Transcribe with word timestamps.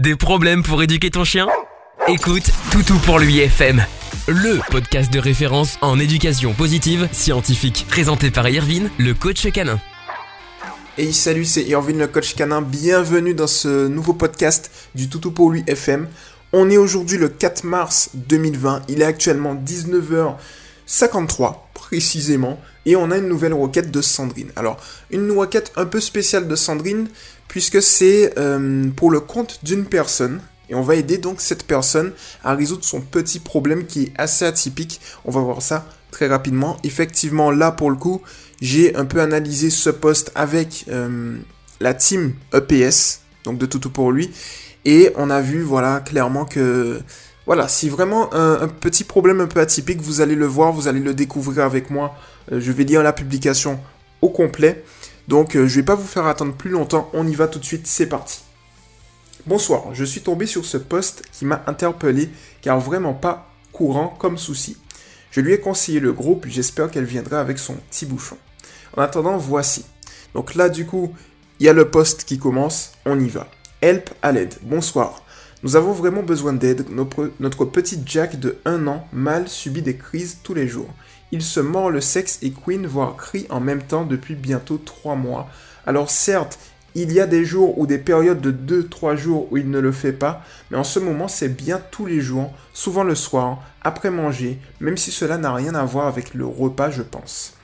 Des 0.00 0.16
problèmes 0.16 0.62
pour 0.62 0.82
éduquer 0.82 1.10
ton 1.10 1.24
chien? 1.24 1.46
Écoute 2.08 2.50
Toutou 2.72 2.98
pour 3.00 3.18
lui 3.18 3.40
FM, 3.40 3.84
le 4.28 4.58
podcast 4.70 5.12
de 5.12 5.18
référence 5.18 5.76
en 5.82 5.98
éducation 5.98 6.54
positive 6.54 7.06
scientifique, 7.12 7.84
présenté 7.86 8.30
par 8.30 8.48
Irvine, 8.48 8.88
le 8.96 9.12
coach 9.12 9.46
canin. 9.52 9.78
Hey 10.96 11.12
salut, 11.12 11.44
c'est 11.44 11.64
Irvine 11.64 11.98
le 11.98 12.06
coach 12.06 12.34
canin, 12.34 12.62
bienvenue 12.62 13.34
dans 13.34 13.46
ce 13.46 13.88
nouveau 13.88 14.14
podcast 14.14 14.70
du 14.94 15.10
Toutou 15.10 15.32
pour 15.32 15.50
lui 15.50 15.64
FM. 15.66 16.08
On 16.54 16.70
est 16.70 16.78
aujourd'hui 16.78 17.18
le 17.18 17.28
4 17.28 17.64
mars 17.64 18.08
2020, 18.14 18.84
il 18.88 19.02
est 19.02 19.04
actuellement 19.04 19.54
19h53 19.54 21.56
précisément, 21.74 22.58
et 22.86 22.96
on 22.96 23.10
a 23.10 23.18
une 23.18 23.28
nouvelle 23.28 23.52
requête 23.52 23.90
de 23.90 24.00
Sandrine. 24.00 24.50
Alors, 24.56 24.78
une 25.10 25.30
requête 25.30 25.72
un 25.76 25.84
peu 25.84 26.00
spéciale 26.00 26.48
de 26.48 26.56
Sandrine, 26.56 27.08
puisque 27.50 27.82
c'est 27.82 28.38
euh, 28.38 28.88
pour 28.94 29.10
le 29.10 29.18
compte 29.18 29.58
d'une 29.64 29.84
personne, 29.84 30.40
et 30.68 30.76
on 30.76 30.82
va 30.82 30.94
aider 30.94 31.18
donc 31.18 31.40
cette 31.40 31.64
personne 31.64 32.12
à 32.44 32.54
résoudre 32.54 32.84
son 32.84 33.00
petit 33.00 33.40
problème 33.40 33.86
qui 33.86 34.04
est 34.04 34.12
assez 34.16 34.44
atypique. 34.44 35.00
On 35.24 35.32
va 35.32 35.40
voir 35.40 35.60
ça 35.60 35.84
très 36.12 36.28
rapidement. 36.28 36.76
Effectivement, 36.84 37.50
là 37.50 37.72
pour 37.72 37.90
le 37.90 37.96
coup, 37.96 38.22
j'ai 38.62 38.94
un 38.94 39.04
peu 39.04 39.20
analysé 39.20 39.68
ce 39.68 39.90
poste 39.90 40.30
avec 40.36 40.84
euh, 40.90 41.38
la 41.80 41.92
team 41.92 42.34
EPS, 42.54 43.22
donc 43.42 43.58
de 43.58 43.66
Toutou 43.66 43.90
pour 43.90 44.12
lui, 44.12 44.30
et 44.84 45.10
on 45.16 45.28
a 45.28 45.40
vu 45.40 45.62
voilà 45.62 45.98
clairement 45.98 46.44
que 46.44 47.00
voilà, 47.46 47.66
si 47.66 47.88
vraiment 47.88 48.32
un, 48.32 48.68
petit 48.68 49.02
problème 49.02 49.40
un 49.40 49.48
peu 49.48 49.58
atypique, 49.58 50.00
vous 50.00 50.20
allez 50.20 50.36
le 50.36 50.46
voir, 50.46 50.70
vous 50.70 50.86
allez 50.86 51.00
le 51.00 51.14
découvrir 51.14 51.64
avec 51.64 51.90
moi. 51.90 52.14
Euh, 52.52 52.60
je 52.60 52.70
vais 52.70 52.84
lire 52.84 53.02
la 53.02 53.12
publication 53.12 53.80
au 54.22 54.28
complet. 54.28 54.84
Donc 55.30 55.54
euh, 55.54 55.68
je 55.68 55.76
vais 55.76 55.84
pas 55.84 55.94
vous 55.94 56.08
faire 56.08 56.26
attendre 56.26 56.54
plus 56.54 56.70
longtemps, 56.70 57.08
on 57.12 57.24
y 57.24 57.36
va 57.36 57.46
tout 57.46 57.60
de 57.60 57.64
suite, 57.64 57.86
c'est 57.86 58.08
parti. 58.08 58.42
Bonsoir, 59.46 59.94
je 59.94 60.04
suis 60.04 60.22
tombé 60.22 60.44
sur 60.44 60.64
ce 60.64 60.76
poste 60.76 61.22
qui 61.30 61.44
m'a 61.44 61.62
interpellé 61.68 62.30
car 62.62 62.80
vraiment 62.80 63.14
pas 63.14 63.48
courant 63.70 64.08
comme 64.08 64.36
souci. 64.36 64.76
Je 65.30 65.40
lui 65.40 65.52
ai 65.52 65.60
conseillé 65.60 66.00
le 66.00 66.12
groupe, 66.12 66.46
j'espère 66.48 66.90
qu'elle 66.90 67.04
viendra 67.04 67.38
avec 67.38 67.60
son 67.60 67.74
petit 67.74 68.06
bouchon. 68.06 68.36
En 68.96 69.02
attendant, 69.02 69.36
voici. 69.36 69.84
Donc 70.34 70.56
là 70.56 70.68
du 70.68 70.84
coup, 70.84 71.14
il 71.60 71.66
y 71.66 71.68
a 71.68 71.74
le 71.74 71.88
poste 71.88 72.24
qui 72.24 72.40
commence, 72.40 72.94
on 73.06 73.20
y 73.20 73.28
va. 73.28 73.46
Help 73.82 74.10
à 74.22 74.32
l'aide. 74.32 74.56
Bonsoir. 74.62 75.22
Nous 75.62 75.76
avons 75.76 75.92
vraiment 75.92 76.24
besoin 76.24 76.54
d'aide. 76.54 76.86
Notre, 76.90 77.64
petit 77.66 78.00
Jack 78.04 78.40
de 78.40 78.58
1 78.64 78.88
an 78.88 79.06
mal 79.12 79.46
subit 79.46 79.82
des 79.82 79.96
crises 79.96 80.38
tous 80.42 80.54
les 80.54 80.66
jours. 80.66 80.92
Il 81.32 81.42
se 81.42 81.60
mord 81.60 81.90
le 81.90 82.00
sexe 82.00 82.38
et 82.42 82.50
queen, 82.50 82.86
voire 82.86 83.16
crie 83.16 83.46
en 83.50 83.60
même 83.60 83.82
temps 83.82 84.04
depuis 84.04 84.34
bientôt 84.34 84.78
3 84.78 85.14
mois. 85.14 85.48
Alors 85.86 86.10
certes, 86.10 86.58
il 86.96 87.12
y 87.12 87.20
a 87.20 87.26
des 87.26 87.44
jours 87.44 87.78
ou 87.78 87.86
des 87.86 87.98
périodes 87.98 88.40
de 88.40 88.82
2-3 88.82 89.16
jours 89.16 89.46
où 89.52 89.56
il 89.56 89.70
ne 89.70 89.78
le 89.78 89.92
fait 89.92 90.12
pas, 90.12 90.42
mais 90.70 90.76
en 90.76 90.84
ce 90.84 90.98
moment 90.98 91.28
c'est 91.28 91.48
bien 91.48 91.80
tous 91.90 92.04
les 92.04 92.20
jours, 92.20 92.52
souvent 92.72 93.04
le 93.04 93.14
soir, 93.14 93.62
après 93.82 94.10
manger, 94.10 94.58
même 94.80 94.96
si 94.96 95.12
cela 95.12 95.38
n'a 95.38 95.54
rien 95.54 95.76
à 95.76 95.84
voir 95.84 96.08
avec 96.08 96.34
le 96.34 96.46
repas 96.46 96.90
je 96.90 97.02
pense. 97.02 97.54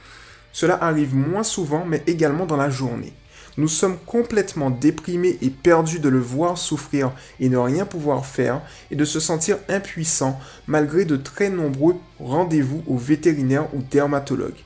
Cela 0.52 0.78
arrive 0.80 1.16
moins 1.16 1.42
souvent 1.42 1.84
mais 1.84 2.04
également 2.06 2.46
dans 2.46 2.56
la 2.56 2.70
journée. 2.70 3.12
Nous 3.58 3.68
sommes 3.68 3.96
complètement 4.04 4.68
déprimés 4.68 5.38
et 5.40 5.48
perdus 5.48 5.98
de 5.98 6.10
le 6.10 6.18
voir 6.18 6.58
souffrir 6.58 7.12
et 7.40 7.48
ne 7.48 7.56
rien 7.56 7.86
pouvoir 7.86 8.26
faire 8.26 8.60
et 8.90 8.96
de 8.96 9.04
se 9.06 9.18
sentir 9.18 9.56
impuissant 9.68 10.38
malgré 10.66 11.06
de 11.06 11.16
très 11.16 11.48
nombreux 11.48 11.96
rendez-vous 12.20 12.82
au 12.86 12.98
vétérinaire 12.98 13.74
ou 13.74 13.80
dermatologue. 13.82 14.56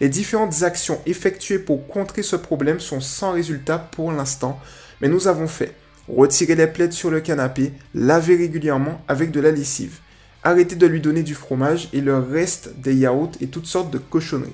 Les 0.00 0.08
différentes 0.08 0.62
actions 0.62 1.00
effectuées 1.06 1.58
pour 1.58 1.88
contrer 1.88 2.22
ce 2.22 2.36
problème 2.36 2.78
sont 2.78 3.00
sans 3.00 3.32
résultat 3.32 3.78
pour 3.78 4.12
l'instant, 4.12 4.60
mais 5.00 5.08
nous 5.08 5.26
avons 5.26 5.48
fait. 5.48 5.74
Retirer 6.08 6.54
les 6.54 6.68
plaides 6.68 6.92
sur 6.92 7.10
le 7.10 7.20
canapé, 7.20 7.72
laver 7.94 8.36
régulièrement 8.36 9.02
avec 9.08 9.32
de 9.32 9.40
la 9.40 9.50
lessive, 9.50 9.98
arrêter 10.44 10.76
de 10.76 10.86
lui 10.86 11.00
donner 11.00 11.24
du 11.24 11.34
fromage 11.34 11.88
et 11.92 12.00
le 12.00 12.16
reste 12.18 12.78
des 12.78 12.94
yaourts 12.94 13.32
et 13.40 13.48
toutes 13.48 13.66
sortes 13.66 13.90
de 13.90 13.98
cochonneries, 13.98 14.52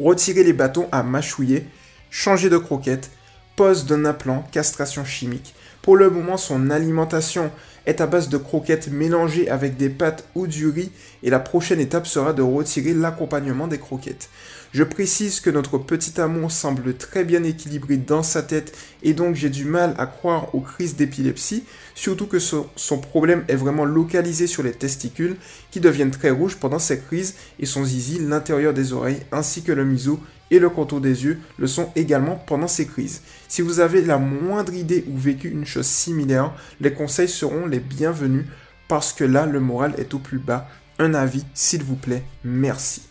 retirer 0.00 0.42
les 0.42 0.52
bâtons 0.52 0.88
à 0.90 1.04
mâchouiller 1.04 1.64
changer 2.12 2.50
de 2.50 2.58
croquette, 2.58 3.10
pose 3.56 3.86
d'un 3.86 4.04
implant, 4.04 4.44
castration 4.52 5.04
chimique. 5.04 5.54
Pour 5.80 5.96
le 5.96 6.10
moment, 6.10 6.36
son 6.36 6.70
alimentation 6.70 7.50
est 7.86 8.00
à 8.00 8.06
base 8.06 8.28
de 8.28 8.36
croquettes 8.36 8.88
mélangées 8.88 9.48
avec 9.48 9.76
des 9.76 9.88
pâtes 9.88 10.28
ou 10.34 10.46
du 10.46 10.68
riz 10.68 10.92
et 11.22 11.30
la 11.30 11.40
prochaine 11.40 11.80
étape 11.80 12.06
sera 12.06 12.32
de 12.32 12.42
retirer 12.42 12.92
l'accompagnement 12.92 13.66
des 13.66 13.78
croquettes. 13.78 14.28
Je 14.72 14.84
précise 14.84 15.40
que 15.40 15.50
notre 15.50 15.78
petit 15.78 16.20
amour 16.20 16.52
semble 16.52 16.94
très 16.94 17.24
bien 17.24 17.42
équilibré 17.42 17.96
dans 17.96 18.22
sa 18.22 18.42
tête 18.42 18.76
et 19.02 19.14
donc 19.14 19.34
j'ai 19.34 19.50
du 19.50 19.64
mal 19.64 19.94
à 19.98 20.06
croire 20.06 20.54
aux 20.54 20.60
crises 20.60 20.96
d'épilepsie, 20.96 21.64
surtout 21.94 22.26
que 22.26 22.38
son, 22.38 22.68
problème 22.98 23.44
est 23.48 23.56
vraiment 23.56 23.84
localisé 23.84 24.46
sur 24.46 24.62
les 24.62 24.72
testicules 24.72 25.36
qui 25.70 25.80
deviennent 25.80 26.10
très 26.10 26.30
rouges 26.30 26.56
pendant 26.56 26.78
ces 26.78 27.00
crises 27.00 27.34
et 27.58 27.66
son 27.66 27.84
zizi, 27.84 28.18
l'intérieur 28.20 28.74
des 28.74 28.92
oreilles 28.92 29.22
ainsi 29.32 29.62
que 29.62 29.72
le 29.72 29.84
miso 29.84 30.20
et 30.52 30.58
le 30.58 30.68
contour 30.68 31.00
des 31.00 31.24
yeux 31.24 31.40
le 31.58 31.66
sont 31.66 31.90
également 31.96 32.36
pendant 32.36 32.68
ces 32.68 32.86
crises. 32.86 33.22
Si 33.48 33.62
vous 33.62 33.80
avez 33.80 34.02
la 34.02 34.18
moindre 34.18 34.74
idée 34.74 35.04
ou 35.08 35.16
vécu 35.16 35.48
une 35.48 35.64
chose 35.64 35.86
similaire, 35.86 36.52
les 36.80 36.92
conseils 36.92 37.28
seront 37.28 37.66
les 37.66 37.80
bienvenus 37.80 38.44
parce 38.86 39.14
que 39.14 39.24
là, 39.24 39.46
le 39.46 39.58
moral 39.58 39.94
est 39.96 40.12
au 40.12 40.18
plus 40.18 40.38
bas. 40.38 40.68
Un 40.98 41.14
avis, 41.14 41.44
s'il 41.54 41.82
vous 41.82 41.96
plaît, 41.96 42.22
merci. 42.44 43.02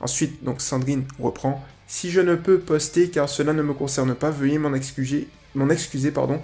Ensuite, 0.00 0.44
donc 0.44 0.60
Sandrine 0.60 1.04
reprend. 1.18 1.64
Si 1.88 2.10
je 2.10 2.20
ne 2.20 2.36
peux 2.36 2.60
poster 2.60 3.10
car 3.10 3.28
cela 3.28 3.52
ne 3.52 3.62
me 3.62 3.74
concerne 3.74 4.14
pas, 4.14 4.30
veuillez 4.30 4.58
m'en 4.58 4.72
excuser, 4.72 5.28
excuser 5.70 6.12
pardon, 6.12 6.40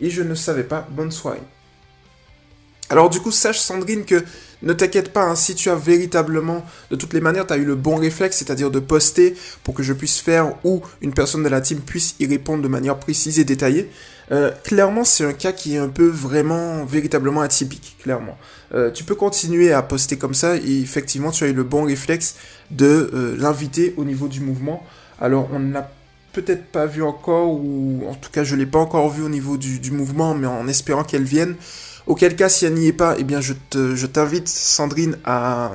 et 0.00 0.10
je 0.10 0.22
ne 0.22 0.34
savais 0.34 0.64
pas. 0.64 0.86
Bonne 0.90 1.12
soirée. 1.12 1.42
Alors 2.92 3.08
du 3.08 3.20
coup, 3.20 3.30
sache 3.30 3.58
Sandrine 3.58 4.04
que 4.04 4.22
ne 4.60 4.74
t'inquiète 4.74 5.14
pas, 5.14 5.22
hein, 5.22 5.34
si 5.34 5.54
tu 5.54 5.70
as 5.70 5.74
véritablement, 5.74 6.62
de 6.90 6.96
toutes 6.96 7.14
les 7.14 7.22
manières, 7.22 7.46
tu 7.46 7.54
as 7.54 7.56
eu 7.56 7.64
le 7.64 7.74
bon 7.74 7.96
réflexe, 7.96 8.36
c'est-à-dire 8.36 8.70
de 8.70 8.80
poster 8.80 9.34
pour 9.64 9.72
que 9.72 9.82
je 9.82 9.94
puisse 9.94 10.20
faire 10.20 10.52
ou 10.62 10.82
une 11.00 11.14
personne 11.14 11.42
de 11.42 11.48
la 11.48 11.62
team 11.62 11.80
puisse 11.80 12.16
y 12.20 12.26
répondre 12.26 12.62
de 12.62 12.68
manière 12.68 12.98
précise 12.98 13.38
et 13.38 13.44
détaillée. 13.44 13.88
Euh, 14.30 14.50
clairement, 14.62 15.04
c'est 15.04 15.24
un 15.24 15.32
cas 15.32 15.52
qui 15.52 15.76
est 15.76 15.78
un 15.78 15.88
peu 15.88 16.06
vraiment, 16.06 16.84
véritablement 16.84 17.40
atypique, 17.40 17.96
clairement. 18.02 18.36
Euh, 18.74 18.90
tu 18.90 19.04
peux 19.04 19.14
continuer 19.14 19.72
à 19.72 19.80
poster 19.80 20.18
comme 20.18 20.34
ça 20.34 20.56
et 20.56 20.80
effectivement, 20.82 21.30
tu 21.30 21.44
as 21.44 21.48
eu 21.48 21.54
le 21.54 21.64
bon 21.64 21.84
réflexe 21.84 22.36
de 22.70 23.10
euh, 23.14 23.34
l'inviter 23.38 23.94
au 23.96 24.04
niveau 24.04 24.28
du 24.28 24.40
mouvement. 24.40 24.84
Alors, 25.18 25.48
on 25.50 25.60
n'a 25.60 25.90
peut-être 26.34 26.66
pas 26.66 26.84
vu 26.84 27.02
encore, 27.02 27.52
ou 27.54 28.02
en 28.06 28.14
tout 28.14 28.30
cas, 28.30 28.44
je 28.44 28.54
l'ai 28.54 28.66
pas 28.66 28.80
encore 28.80 29.08
vu 29.08 29.22
au 29.22 29.30
niveau 29.30 29.56
du 29.56 29.90
mouvement, 29.92 30.34
mais 30.34 30.46
en 30.46 30.68
espérant 30.68 31.04
qu'elle 31.04 31.24
vienne. 31.24 31.56
Auquel 32.06 32.34
cas, 32.36 32.48
si 32.48 32.66
elle 32.66 32.74
n'y 32.74 32.88
est 32.88 32.92
pas, 32.92 33.14
eh 33.18 33.24
bien, 33.24 33.40
je, 33.40 33.54
t'invite, 34.06 34.48
Sandrine, 34.48 35.18
à 35.24 35.72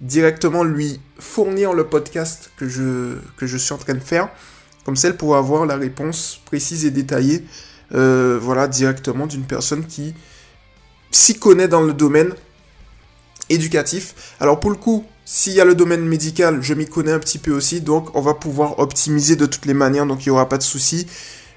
directement 0.00 0.62
lui 0.62 1.00
fournir 1.18 1.72
le 1.72 1.86
podcast 1.86 2.50
que 2.56 2.68
je, 2.68 3.56
suis 3.56 3.72
en 3.72 3.78
train 3.78 3.94
de 3.94 4.00
faire. 4.00 4.28
Comme 4.84 4.96
ça, 4.96 5.08
elle 5.08 5.16
pourra 5.16 5.38
avoir 5.38 5.66
la 5.66 5.76
réponse 5.76 6.40
précise 6.44 6.84
et 6.84 6.90
détaillée, 6.90 7.44
euh, 7.94 8.38
voilà, 8.40 8.68
directement 8.68 9.26
d'une 9.26 9.44
personne 9.44 9.84
qui 9.86 10.14
s'y 11.10 11.38
connaît 11.38 11.68
dans 11.68 11.82
le 11.82 11.92
domaine 11.92 12.32
éducatif. 13.48 14.34
Alors, 14.38 14.60
pour 14.60 14.70
le 14.70 14.76
coup, 14.76 15.04
s'il 15.24 15.54
y 15.54 15.60
a 15.60 15.64
le 15.64 15.74
domaine 15.74 16.06
médical, 16.06 16.62
je 16.62 16.74
m'y 16.74 16.86
connais 16.86 17.10
un 17.10 17.18
petit 17.18 17.38
peu 17.38 17.52
aussi, 17.52 17.80
donc 17.80 18.14
on 18.14 18.20
va 18.20 18.34
pouvoir 18.34 18.78
optimiser 18.78 19.34
de 19.34 19.46
toutes 19.46 19.66
les 19.66 19.74
manières, 19.74 20.06
donc 20.06 20.24
il 20.24 20.28
n'y 20.28 20.32
aura 20.32 20.48
pas 20.48 20.58
de 20.58 20.62
souci. 20.62 21.08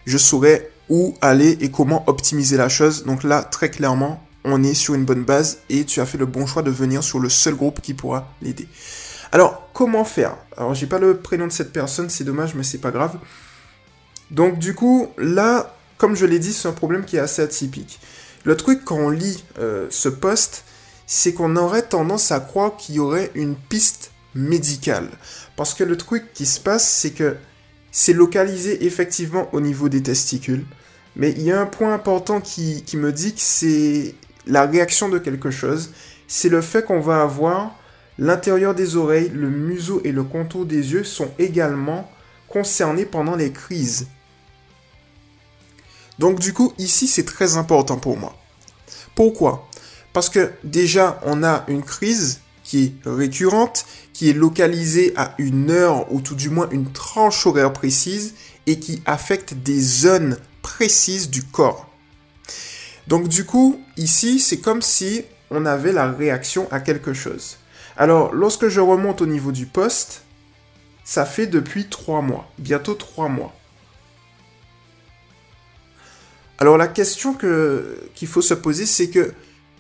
Je 0.08 0.18
saurai 0.18 0.72
où 0.90 1.16
aller 1.22 1.58
et 1.62 1.72
comment 1.72 2.04
optimiser 2.08 2.58
la 2.58 2.70
chose. 2.70 3.06
Donc 3.06 3.24
là, 3.24 3.44
très 3.44 3.70
clairement, 3.70 4.24
on 4.44 4.64
est 4.64 4.74
sur 4.74 4.96
une 4.96 5.06
bonne 5.06 5.24
base 5.24 5.60
et 5.70 5.86
tu 5.86 6.02
as 6.02 6.06
fait 6.06 6.18
le 6.18 6.26
bon 6.26 6.46
choix 6.46 6.62
de 6.62 6.72
venir 6.72 7.04
sur 7.04 7.20
le 7.20 7.30
seul 7.30 7.56
groupe 7.56 7.82
qui 7.82 7.94
pourra 7.94 8.34
l'aider. 8.42 8.68
Alors, 9.32 9.70
comment 9.74 10.04
faire? 10.04 10.38
Alors, 10.58 10.74
j'ai 10.74 10.88
pas 10.88 11.00
le 11.00 11.18
prénom 11.18 11.46
de 11.46 11.52
cette 11.52 11.72
personne, 11.72 12.10
c'est 12.10 12.24
dommage, 12.24 12.56
mais 12.56 12.64
c'est 12.64 12.80
pas 12.80 12.92
grave. 12.92 13.18
Donc, 14.32 14.58
du 14.58 14.74
coup, 14.74 15.08
là, 15.18 15.76
comme 15.98 16.16
je 16.16 16.26
l'ai 16.26 16.40
dit, 16.40 16.54
c'est 16.54 16.68
un 16.68 16.74
problème 16.74 17.06
qui 17.06 17.18
est 17.18 17.20
assez 17.20 17.42
atypique. 17.42 18.00
Le 18.44 18.58
truc, 18.58 18.84
quand 18.86 18.98
on 18.98 19.10
lit 19.10 19.44
euh, 19.60 19.88
ce 19.90 20.10
poste, 20.10 20.64
c'est 21.06 21.34
qu'on 21.34 21.56
aurait 21.56 21.84
tendance 21.84 22.32
à 22.32 22.40
croire 22.40 22.78
qu'il 22.78 22.96
y 22.96 23.00
aurait 23.00 23.32
une 23.36 23.56
piste 23.56 24.12
médicale. 24.34 25.10
Parce 25.56 25.74
que 25.74 25.84
le 25.84 25.98
truc 25.98 26.34
qui 26.34 26.46
se 26.46 26.60
passe, 26.60 26.90
c'est 26.90 27.12
que 27.12 27.36
c'est 27.92 28.14
localisé 28.14 28.86
effectivement 28.86 29.50
au 29.54 29.62
niveau 29.62 29.90
des 29.90 30.02
testicules. 30.02 30.66
Mais 31.20 31.32
il 31.32 31.42
y 31.42 31.52
a 31.52 31.60
un 31.60 31.66
point 31.66 31.94
important 31.94 32.40
qui, 32.40 32.82
me 32.94 33.12
dit 33.12 33.34
que 33.34 33.42
c'est 33.42 34.16
la 34.48 34.66
réaction 34.66 35.10
de 35.10 35.20
quelque 35.20 35.52
chose. 35.52 35.92
C'est 36.30 36.48
le 36.48 36.62
fait 36.62 36.86
qu'on 36.86 37.02
va 37.02 37.22
avoir 37.22 37.76
l'intérieur 38.18 38.74
des 38.74 38.96
oreilles, 38.96 39.30
le 39.34 39.50
museau 39.50 40.02
et 40.06 40.14
le 40.14 40.24
contour 40.24 40.66
des 40.66 40.94
yeux 40.94 41.04
sont 41.04 41.30
également 41.38 42.10
concernés 42.48 43.06
pendant 43.06 43.36
les 43.36 43.52
crises. 43.52 44.08
Donc 46.20 46.40
du 46.40 46.54
coup, 46.54 46.72
ici, 46.78 47.06
c'est 47.06 47.26
très 47.26 47.58
important 47.58 47.98
pour 47.98 48.16
moi. 48.16 48.34
Pourquoi? 49.14 49.68
Parce 50.14 50.30
que 50.30 50.54
déjà, 50.64 51.20
on 51.26 51.44
a 51.44 51.66
une 51.68 51.84
crise 51.84 52.40
qui 52.64 52.86
est 52.86 53.10
récurrente, 53.10 53.86
qui 54.14 54.30
est 54.30 54.34
localisée 54.34 55.12
à 55.18 55.36
une 55.38 55.70
heure 55.70 56.14
ou 56.14 56.22
tout 56.22 56.36
du 56.36 56.50
moins 56.50 56.70
une 56.72 56.90
tranche 56.90 57.46
horaire 57.46 57.74
précise 57.74 58.36
et 58.68 58.80
qui 58.80 59.02
affecte 59.06 59.54
des 59.54 59.82
zones 59.82 60.38
précises 60.70 61.32
du 61.32 61.44
corps. 61.44 61.90
Donc 63.08 63.28
du 63.28 63.44
coup, 63.44 63.82
ici, 63.98 64.40
c'est 64.40 64.60
comme 64.60 64.84
si 64.84 65.26
on 65.50 65.66
avait 65.66 65.92
la 65.92 66.12
réaction 66.12 66.72
à 66.72 66.80
quelque 66.80 67.12
chose. 67.12 67.58
Alors, 67.98 68.34
lorsque 68.36 68.68
je 68.68 68.80
remonte 68.80 69.22
au 69.22 69.26
niveau 69.26 69.52
du 69.52 69.66
poste, 69.66 70.22
ça 71.04 71.26
fait 71.26 71.48
depuis 71.48 71.90
trois 71.90 72.22
mois, 72.22 72.48
bientôt 72.60 72.94
trois 72.94 73.30
mois. 73.30 73.54
Alors 76.60 76.78
la 76.78 76.88
question 76.88 77.34
qu'il 77.34 78.28
faut 78.28 78.44
se 78.44 78.54
poser, 78.54 78.86
c'est 78.86 79.10
que 79.10 79.34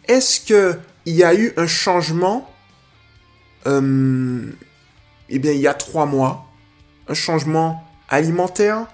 est-ce 0.07 0.39
qu'il 0.41 1.15
y 1.15 1.23
a 1.23 1.35
eu 1.35 1.53
un 1.55 1.67
changement 1.67 2.51
euh, 3.67 4.51
Eh 5.29 5.37
bien, 5.37 5.51
il 5.51 5.59
y 5.59 5.67
a 5.67 5.75
trois 5.75 6.07
mois, 6.07 6.47
un 7.07 7.13
changement 7.13 7.83
alimentaire, 8.09 8.87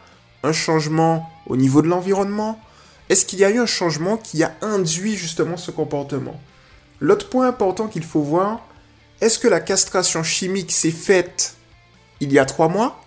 un 0.44 0.52
changement 0.52 1.32
au 1.48 1.58
niveau 1.58 1.82
de 1.82 1.88
l'environnement. 1.88 2.60
Est-ce 3.10 3.26
qu'il 3.26 3.40
y 3.40 3.46
a 3.46 3.50
eu 3.50 3.60
un 3.60 3.66
changement 3.66 4.18
qui 4.18 4.44
a 4.44 4.56
induit 4.62 5.16
justement 5.16 5.58
ce 5.58 5.72
comportement? 5.72 6.40
L'autre 7.00 7.30
point 7.30 7.48
important 7.48 7.88
qu'il 7.88 8.04
faut 8.04 8.22
voir, 8.22 8.66
est-ce 9.22 9.40
que 9.40 9.48
la 9.48 9.60
castration 9.60 10.24
chimique 10.24 10.72
s'est 10.72 10.92
faite 10.92 11.56
il 12.20 12.32
y 12.34 12.40
a 12.40 12.46
trois 12.46 12.68
mois? 12.68 13.02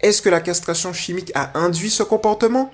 Est-ce 0.00 0.22
que 0.22 0.28
la 0.28 0.40
castration 0.40 0.92
chimique 0.92 1.32
a 1.34 1.58
induit 1.58 1.90
ce 1.90 2.02
comportement? 2.02 2.70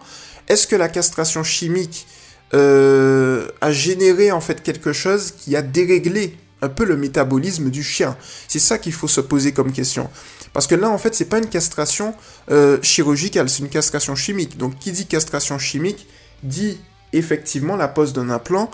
Est-ce 0.49 0.67
que 0.67 0.77
la 0.77 0.89
castration 0.89 1.43
chimique 1.43 2.07
euh, 2.55 3.49
a 3.61 3.73
généré 3.73 4.31
en 4.33 4.41
fait 4.41 4.63
quelque 4.63 4.93
chose 4.93 5.31
qui 5.31 5.57
a 5.57 5.63
déréglé 5.63 6.37
un 6.63 6.69
peu 6.69 6.85
le 6.85 6.97
métabolisme 6.97 7.69
du 7.71 7.83
chien 7.83 8.17
C'est 8.49 8.59
ça 8.59 8.79
qu'il 8.79 8.93
faut 8.93 9.09
se 9.09 9.21
poser 9.21 9.53
comme 9.53 9.73
question. 9.73 10.09
Parce 10.53 10.67
que 10.67 10.75
là, 10.75 10.89
en 10.91 10.99
fait, 10.99 11.15
c'est 11.15 11.27
pas 11.27 11.39
une 11.39 11.49
castration 11.49 12.15
euh, 12.51 12.79
chirurgicale, 12.83 13.49
c'est 13.49 13.63
une 13.63 13.69
castration 13.69 14.15
chimique. 14.15 14.57
Donc, 14.57 14.79
qui 14.79 14.93
dit 14.93 15.07
castration 15.07 15.59
chimique 15.59 16.07
dit 16.43 16.79
effectivement 17.13 17.77
la 17.77 17.89
pose 17.89 18.13
d'un 18.13 18.31
implant. 18.31 18.71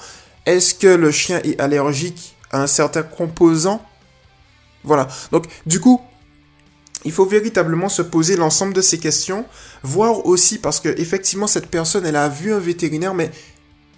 Est-ce 0.47 0.75
que 0.75 0.89
le 0.89 1.11
chien 1.11 1.41
est 1.45 1.59
allergique 1.61 2.37
à 2.51 2.63
un 2.63 2.67
certain 2.67 3.03
composant? 3.03 3.85
Voilà. 4.85 5.09
Donc, 5.33 5.47
du 5.67 5.81
coup, 5.81 6.01
il 7.05 7.13
faut 7.13 7.27
véritablement 7.27 7.89
se 7.89 8.03
poser 8.03 8.37
l'ensemble 8.37 8.75
de 8.75 8.81
ces 8.81 8.99
questions, 8.99 9.45
voir 9.83 10.27
aussi 10.27 10.59
parce 10.59 10.81
que 10.81 10.89
effectivement 11.01 11.47
cette 11.47 11.69
personne 11.69 12.05
elle 12.05 12.17
a 12.17 12.29
vu 12.29 12.53
un 12.53 12.59
vétérinaire 12.59 13.15
mais 13.15 13.31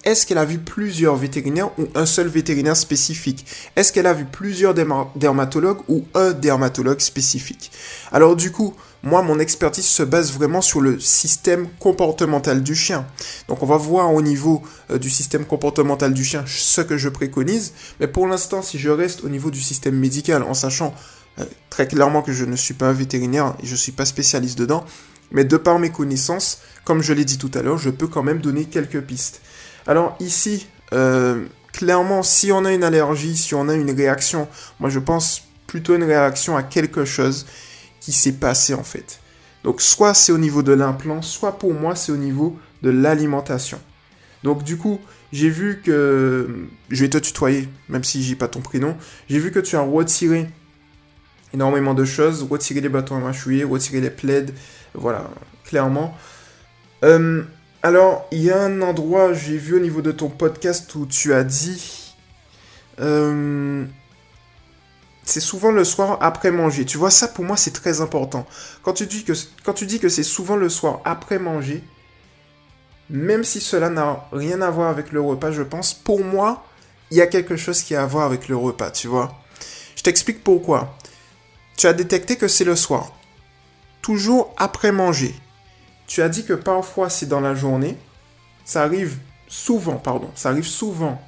est-ce 0.03 0.27
qu'elle 0.27 0.39
a 0.39 0.47
vu 0.47 0.59
plusieurs 0.59 1.17
vétérinaires 1.17 1.79
ou 1.79 1.87
un 1.95 2.07
seul 2.07 2.27
vétérinaire 2.27 2.77
spécifique? 2.77 3.45
Est-ce 3.77 3.93
qu'elle 3.93 4.07
a 4.07 4.15
vu 4.15 4.25
plusieurs 4.25 4.73
dermatologues 4.73 5.81
ou 5.89 6.07
un 6.15 6.33
dermatologue 6.33 7.01
spécifique? 7.01 7.71
Alors 8.11 8.35
du 8.35 8.51
coup, 8.51 8.75
moi, 9.03 9.23
mon 9.23 9.39
expertise 9.39 9.87
se 9.87 10.03
base 10.03 10.33
vraiment 10.33 10.63
sur 10.63 10.81
le 10.81 10.99
système 11.01 11.69
comportemental 11.79 12.63
du 12.63 12.75
chien. 12.75 13.07
Donc 13.49 13.63
on 13.63 13.67
va 13.67 13.77
voir 13.77 14.13
au 14.13 14.23
niveau 14.23 14.63
euh, 14.91 14.99
du 14.99 15.11
système 15.11 15.45
comportemental 15.45 16.15
du 16.15 16.25
chien 16.25 16.45
ce 16.47 16.81
que 16.81 16.97
je 16.97 17.09
préconise. 17.09 17.73
Mais 17.99 18.09
pour 18.09 18.27
l'instant, 18.27 18.63
si 18.63 18.79
je 18.79 18.91
reste 18.91 19.23
au 19.25 19.29
niveau 19.29 19.51
du 19.51 19.61
système 19.61 19.97
médical, 19.97 20.43
en 20.43 20.55
sachant 20.55 20.95
euh, 21.39 21.45
très 21.69 21.87
clairement 21.87 22.23
que 22.23 22.33
je 22.33 22.45
ne 22.45 22.57
suis 22.57 22.75
pas 22.75 22.89
un 22.89 22.93
vétérinaire 22.93 23.55
et 23.63 23.67
je 23.67 23.73
ne 23.73 23.77
suis 23.77 23.93
pas 23.93 24.05
spécialiste 24.07 24.59
dedans, 24.59 24.85
mais 25.31 25.45
de 25.45 25.57
par 25.57 25.79
mes 25.79 25.91
connaissances, 25.91 26.61
comme 26.85 27.03
je 27.03 27.13
l'ai 27.13 27.25
dit 27.25 27.39
tout 27.39 27.51
à 27.55 27.63
l'heure, 27.63 27.79
je 27.79 27.91
peux 27.91 28.07
quand 28.07 28.23
même 28.23 28.41
donner 28.41 28.65
quelques 28.65 29.01
pistes. 29.01 29.41
Alors 29.87 30.17
ici, 30.21 30.69
euh, 30.93 31.45
clairement, 31.73 32.23
si 32.23 32.53
on 32.53 32.65
a 32.65 32.73
une 32.73 32.85
allergie, 32.85 33.37
si 33.37 33.55
on 33.55 33.69
a 33.69 33.75
une 33.75 33.91
réaction, 33.91 34.49
moi 34.79 34.91
je 34.91 34.99
pense 34.99 35.43
plutôt 35.67 35.95
une 35.95 36.05
réaction 36.05 36.57
à 36.57 36.63
quelque 36.63 37.05
chose 37.05 37.47
qui 38.01 38.13
s'est 38.13 38.33
passé 38.33 38.75
en 38.75 38.83
fait. 38.83 39.21
Donc 39.65 39.81
soit 39.81 40.15
c'est 40.15 40.33
au 40.33 40.39
niveau 40.39 40.63
de 40.63 40.73
l'implant, 40.73 41.23
soit 41.23 41.59
pour 41.59 41.75
moi 41.75 41.95
c'est 41.95 42.13
au 42.13 42.17
niveau 42.17 42.59
de 42.83 42.91
l'alimentation. 42.91 43.81
Donc 44.43 44.65
du 44.65 44.77
coup, 44.77 45.01
j'ai 45.33 45.51
vu 45.51 45.83
que... 45.85 46.67
Je 46.89 47.05
vais 47.05 47.11
te 47.11 47.19
tutoyer, 47.19 47.69
même 47.89 48.05
si 48.05 48.23
j'ai 48.23 48.37
pas 48.37 48.49
ton 48.49 48.61
prénom. 48.61 48.97
J'ai 49.29 49.39
vu 49.39 49.51
que 49.51 49.61
tu 49.61 49.77
as 49.77 49.83
retiré 49.83 50.49
énormément 51.53 51.95
de 51.95 52.05
choses, 52.05 52.43
retirer 52.49 52.81
les 52.81 52.89
bâtons 52.89 53.17
à 53.17 53.21
mâchouiller, 53.21 53.65
retirer 53.65 54.01
les 54.01 54.11
plaids, 54.11 54.47
voilà, 54.95 55.31
clairement. 55.65 56.17
Euh, 57.05 57.43
alors, 57.83 58.27
il 58.31 58.43
y 58.43 58.51
a 58.51 58.61
un 58.61 58.83
endroit, 58.83 59.33
j'ai 59.33 59.57
vu 59.57 59.77
au 59.77 59.81
niveau 59.81 60.03
de 60.03 60.13
ton 60.13 60.29
podcast 60.29 60.95
où 60.95 61.07
tu 61.07 61.33
as 61.33 61.45
dit... 61.45 62.15
Euh, 63.01 63.87
c'est 65.31 65.41
souvent 65.41 65.71
le 65.71 65.85
soir 65.85 66.19
après 66.21 66.51
manger. 66.51 66.85
Tu 66.85 66.99
vois, 66.99 67.11
ça 67.11 67.29
pour 67.29 67.45
moi 67.45 67.57
c'est 67.57 67.71
très 67.71 68.01
important. 68.01 68.47
Quand 68.83 68.93
tu 68.93 69.07
dis 69.07 69.25
que, 69.25 69.33
quand 69.65 69.73
tu 69.73 69.87
dis 69.87 70.01
que 70.01 70.09
c'est 70.09 70.25
souvent 70.25 70.57
le 70.57 70.69
soir 70.69 71.01
après 71.05 71.39
manger, 71.39 71.85
même 73.09 73.45
si 73.45 73.61
cela 73.61 73.91
n'a 73.91 74.27
rien 74.33 74.61
à 74.61 74.71
voir 74.71 74.89
avec 74.89 75.13
le 75.13 75.21
repas, 75.21 75.53
je 75.53 75.63
pense, 75.63 75.95
pour 75.95 76.25
moi, 76.25 76.65
il 77.11 77.17
y 77.17 77.21
a 77.21 77.27
quelque 77.27 77.57
chose 77.57 77.83
qui 77.83 77.95
a 77.95 78.03
à 78.03 78.07
voir 78.07 78.27
avec 78.27 78.49
le 78.49 78.57
repas, 78.57 78.91
tu 78.91 79.09
vois. 79.09 79.41
Je 79.97 80.03
t'explique 80.03 80.43
pourquoi. 80.43 80.97
Tu 81.77 81.87
as 81.87 81.93
détecté 81.93 82.37
que 82.37 82.49
c'est 82.49 82.65
le 82.65 82.77
soir. 82.77 83.13
Toujours 84.03 84.55
après 84.57 84.93
manger. 84.93 85.35
Tu 86.11 86.23
as 86.23 86.29
dit 86.29 86.45
que 86.45 86.55
parfois 86.55 87.09
c'est 87.09 87.27
dans 87.27 87.39
la 87.39 87.55
journée. 87.55 87.97
Ça 88.65 88.83
arrive 88.83 89.19
souvent, 89.47 89.95
pardon. 89.95 90.29
Ça 90.35 90.49
arrive 90.49 90.67
souvent. 90.67 91.23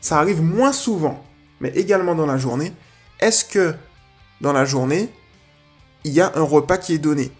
Ça 0.00 0.20
arrive 0.20 0.40
moins 0.40 0.72
souvent, 0.72 1.20
mais 1.58 1.70
également 1.70 2.14
dans 2.14 2.24
la 2.26 2.38
journée. 2.38 2.72
Est-ce 3.18 3.44
que 3.44 3.74
dans 4.40 4.52
la 4.52 4.64
journée, 4.64 5.12
il 6.04 6.12
y 6.12 6.20
a 6.20 6.30
un 6.36 6.42
repas 6.42 6.78
qui 6.78 6.94
est 6.94 6.98
donné? 6.98 7.32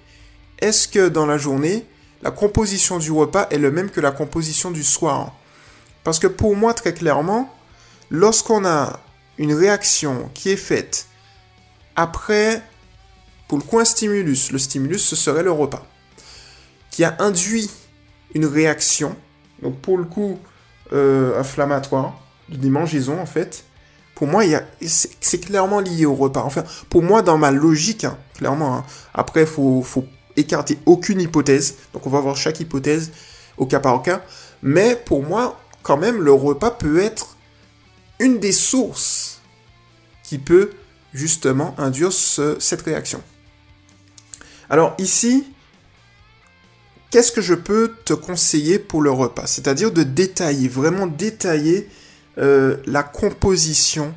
Est-ce 0.58 0.88
que 0.88 1.08
dans 1.08 1.26
la 1.26 1.38
journée, 1.38 1.86
la 2.22 2.32
composition 2.32 2.98
du 2.98 3.12
repas 3.12 3.46
est 3.50 3.58
le 3.58 3.70
même 3.70 3.88
que 3.88 4.00
la 4.00 4.10
composition 4.10 4.72
du 4.72 4.82
soir? 4.82 5.36
Parce 6.02 6.18
que 6.18 6.26
pour 6.26 6.56
moi, 6.56 6.74
très 6.74 6.92
clairement, 6.92 7.54
lorsqu'on 8.10 8.64
a 8.64 8.98
une 9.38 9.54
réaction 9.54 10.28
qui 10.34 10.50
est 10.50 10.56
faite 10.56 11.06
après, 11.94 12.60
pour 13.46 13.58
le 13.58 13.64
coin 13.64 13.84
stimulus, 13.84 14.50
le 14.50 14.58
stimulus, 14.58 15.04
ce 15.04 15.14
serait 15.14 15.44
le 15.44 15.52
repas, 15.52 15.86
qui 16.92 17.02
a 17.02 17.16
induit 17.18 17.68
une 18.34 18.46
réaction, 18.46 19.16
donc 19.62 19.80
pour 19.80 19.98
le 19.98 20.04
coup 20.04 20.38
euh, 20.92 21.40
inflammatoire, 21.40 22.20
de 22.48 22.56
démangeaison 22.56 23.18
en 23.18 23.26
fait. 23.26 23.64
Pour 24.14 24.28
moi, 24.28 24.44
c'est 24.86 25.40
clairement 25.40 25.80
lié 25.80 26.06
au 26.06 26.14
repas. 26.14 26.42
Enfin, 26.44 26.62
pour 26.90 27.02
moi, 27.02 27.22
dans 27.22 27.38
ma 27.38 27.50
logique, 27.50 28.04
hein, 28.04 28.16
clairement. 28.34 28.76
Hein. 28.76 28.84
après, 29.14 29.46
faut, 29.46 29.82
faut 29.82 30.04
écarter 30.36 30.78
aucune 30.86 31.20
hypothèse. 31.20 31.76
Donc, 31.92 32.06
on 32.06 32.10
va 32.10 32.20
voir 32.20 32.36
chaque 32.36 32.60
hypothèse 32.60 33.10
au 33.56 33.66
cas 33.66 33.80
par 33.80 34.00
cas. 34.02 34.22
Mais 34.62 34.94
pour 34.94 35.24
moi, 35.24 35.58
quand 35.82 35.96
même, 35.96 36.22
le 36.22 36.32
repas 36.32 36.70
peut 36.70 37.00
être 37.00 37.36
une 38.20 38.38
des 38.38 38.52
sources 38.52 39.40
qui 40.22 40.38
peut 40.38 40.70
justement 41.12 41.74
induire 41.78 42.12
cette 42.12 42.82
réaction. 42.82 43.22
Alors 44.70 44.94
ici, 44.98 45.52
qu'est-ce 47.12 47.30
que 47.30 47.42
je 47.42 47.54
peux 47.54 47.94
te 48.04 48.14
conseiller 48.14 48.80
pour 48.80 49.02
le 49.02 49.12
repas? 49.12 49.46
C'est-à-dire 49.46 49.92
de 49.92 50.02
détailler, 50.02 50.66
vraiment 50.66 51.06
détailler 51.06 51.88
euh, 52.38 52.78
la 52.86 53.04
composition 53.04 54.12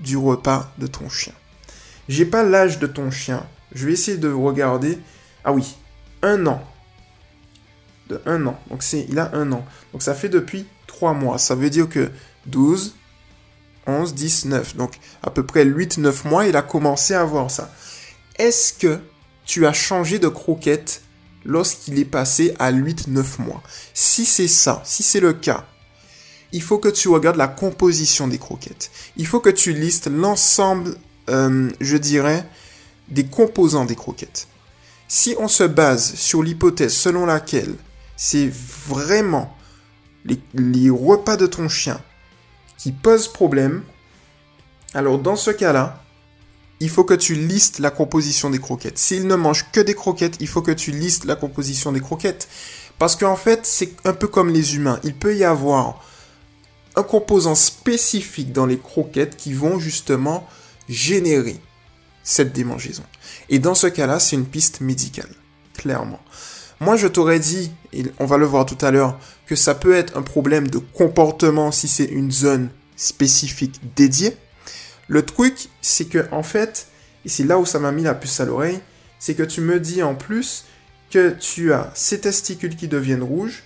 du 0.00 0.16
repas 0.16 0.72
de 0.78 0.88
ton 0.88 1.08
chien. 1.08 1.34
J'ai 2.08 2.24
pas 2.24 2.42
l'âge 2.42 2.80
de 2.80 2.88
ton 2.88 3.12
chien. 3.12 3.46
Je 3.72 3.86
vais 3.86 3.92
essayer 3.92 4.16
de 4.16 4.32
regarder. 4.32 4.98
Ah 5.44 5.52
oui, 5.52 5.76
un 6.22 6.46
an. 6.46 6.64
De 8.08 8.20
un 8.26 8.46
an. 8.46 8.58
Donc 8.70 8.82
c'est, 8.82 9.06
il 9.08 9.18
a 9.18 9.30
un 9.34 9.52
an. 9.52 9.64
Donc 9.92 10.02
ça 10.02 10.14
fait 10.14 10.30
depuis 10.30 10.66
trois 10.86 11.12
mois. 11.12 11.38
Ça 11.38 11.54
veut 11.54 11.70
dire 11.70 11.88
que 11.88 12.10
12, 12.46 12.96
11, 13.86 14.14
10, 14.14 14.46
9. 14.46 14.76
Donc 14.76 14.94
à 15.22 15.30
peu 15.30 15.44
près 15.44 15.66
8-9 15.66 16.26
mois, 16.26 16.46
il 16.46 16.56
a 16.56 16.62
commencé 16.62 17.12
à 17.12 17.20
avoir 17.20 17.50
ça. 17.50 17.70
Est-ce 18.38 18.72
que 18.72 18.98
tu 19.44 19.66
as 19.66 19.74
changé 19.74 20.18
de 20.18 20.28
croquette 20.28 21.02
lorsqu'il 21.44 21.98
est 21.98 22.04
passé 22.04 22.54
à 22.58 22.72
8-9 22.72 23.42
mois 23.42 23.62
Si 23.94 24.24
c'est 24.24 24.48
ça, 24.48 24.82
si 24.84 25.02
c'est 25.02 25.20
le 25.20 25.32
cas, 25.32 25.66
il 26.52 26.62
faut 26.62 26.78
que 26.78 26.88
tu 26.88 27.08
regardes 27.08 27.36
la 27.36 27.48
composition 27.48 28.26
des 28.26 28.38
croquettes. 28.38 28.90
Il 29.16 29.26
faut 29.26 29.40
que 29.40 29.50
tu 29.50 29.72
listes 29.72 30.08
l'ensemble, 30.08 30.96
euh, 31.28 31.70
je 31.80 31.96
dirais, 31.96 32.44
des 33.08 33.26
composants 33.26 33.84
des 33.84 33.94
croquettes. 33.94 34.48
Si 35.08 35.34
on 35.38 35.48
se 35.48 35.64
base 35.64 36.14
sur 36.14 36.42
l'hypothèse 36.42 36.94
selon 36.94 37.26
laquelle 37.26 37.74
c'est 38.16 38.50
vraiment 38.88 39.56
les 40.24 40.90
repas 40.90 41.36
de 41.36 41.46
ton 41.46 41.68
chien 41.68 42.00
qui 42.78 42.92
pose 42.92 43.28
problème, 43.28 43.82
alors 44.94 45.18
dans 45.18 45.36
ce 45.36 45.50
cas-là, 45.50 46.02
il 46.80 46.88
faut 46.88 47.04
que 47.04 47.14
tu 47.14 47.34
listes 47.34 47.78
la 47.78 47.90
composition 47.90 48.50
des 48.50 48.58
croquettes. 48.58 48.98
S'il 48.98 49.26
ne 49.26 49.36
mange 49.36 49.70
que 49.70 49.80
des 49.80 49.94
croquettes, 49.94 50.36
il 50.40 50.48
faut 50.48 50.62
que 50.62 50.70
tu 50.70 50.90
listes 50.90 51.26
la 51.26 51.36
composition 51.36 51.92
des 51.92 52.00
croquettes. 52.00 52.48
Parce 52.98 53.16
qu'en 53.16 53.36
fait, 53.36 53.60
c'est 53.64 53.92
un 54.04 54.14
peu 54.14 54.28
comme 54.28 54.50
les 54.50 54.76
humains. 54.76 54.98
Il 55.04 55.14
peut 55.14 55.36
y 55.36 55.44
avoir 55.44 56.02
un 56.96 57.02
composant 57.02 57.54
spécifique 57.54 58.52
dans 58.52 58.66
les 58.66 58.78
croquettes 58.78 59.36
qui 59.36 59.52
vont 59.52 59.78
justement 59.78 60.46
générer 60.88 61.60
cette 62.22 62.52
démangeaison. 62.52 63.04
Et 63.48 63.58
dans 63.58 63.74
ce 63.74 63.86
cas-là, 63.86 64.18
c'est 64.18 64.36
une 64.36 64.46
piste 64.46 64.80
médicale, 64.80 65.30
clairement. 65.74 66.20
Moi, 66.80 66.96
je 66.96 67.06
t'aurais 67.06 67.40
dit, 67.40 67.72
et 67.92 68.04
on 68.18 68.24
va 68.24 68.38
le 68.38 68.46
voir 68.46 68.64
tout 68.64 68.78
à 68.80 68.90
l'heure, 68.90 69.18
que 69.46 69.56
ça 69.56 69.74
peut 69.74 69.94
être 69.94 70.16
un 70.16 70.22
problème 70.22 70.68
de 70.68 70.78
comportement 70.78 71.72
si 71.72 71.88
c'est 71.88 72.04
une 72.04 72.30
zone 72.30 72.70
spécifique 72.96 73.80
dédiée. 73.96 74.36
Le 75.10 75.22
truc, 75.22 75.68
c'est 75.82 76.04
que 76.04 76.24
en 76.30 76.44
fait, 76.44 76.86
et 77.24 77.28
c'est 77.28 77.42
là 77.42 77.58
où 77.58 77.66
ça 77.66 77.80
m'a 77.80 77.90
mis 77.90 78.04
la 78.04 78.14
puce 78.14 78.38
à 78.38 78.44
l'oreille, 78.44 78.78
c'est 79.18 79.34
que 79.34 79.42
tu 79.42 79.60
me 79.60 79.80
dis 79.80 80.04
en 80.04 80.14
plus 80.14 80.66
que 81.10 81.30
tu 81.30 81.72
as 81.72 81.90
ces 81.94 82.20
testicules 82.20 82.76
qui 82.76 82.86
deviennent 82.86 83.24
rouges, 83.24 83.64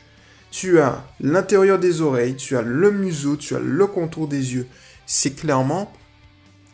tu 0.51 0.81
as 0.81 1.05
l'intérieur 1.21 1.79
des 1.79 2.01
oreilles, 2.01 2.35
tu 2.35 2.57
as 2.57 2.63
le 2.63 2.91
museau, 2.91 3.37
tu 3.37 3.55
as 3.55 3.59
le 3.59 3.87
contour 3.87 4.27
des 4.27 4.55
yeux. 4.55 4.67
C'est 5.05 5.33
clairement 5.33 5.93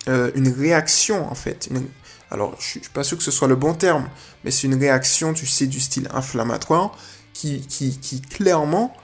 euh, 0.08 0.30
une 0.36 0.48
réaction 0.48 1.28
en 1.28 1.34
fait. 1.34 1.68
Alors, 2.30 2.54
je 2.60 2.64
suis 2.64 2.80
pas 2.94 3.02
sûr 3.02 3.18
que 3.18 3.24
ce 3.24 3.32
soit 3.32 3.48
le 3.48 3.56
bon 3.56 3.74
terme, 3.74 4.08
mais 4.44 4.52
c'est 4.52 4.68
une 4.68 4.78
réaction, 4.78 5.32
tu 5.34 5.46
sais, 5.46 5.66
du 5.66 5.80
style 5.80 6.08
inflammatoire 6.14 6.96
qui, 7.32 7.66
qui, 7.66 8.20
clairement 8.20 8.94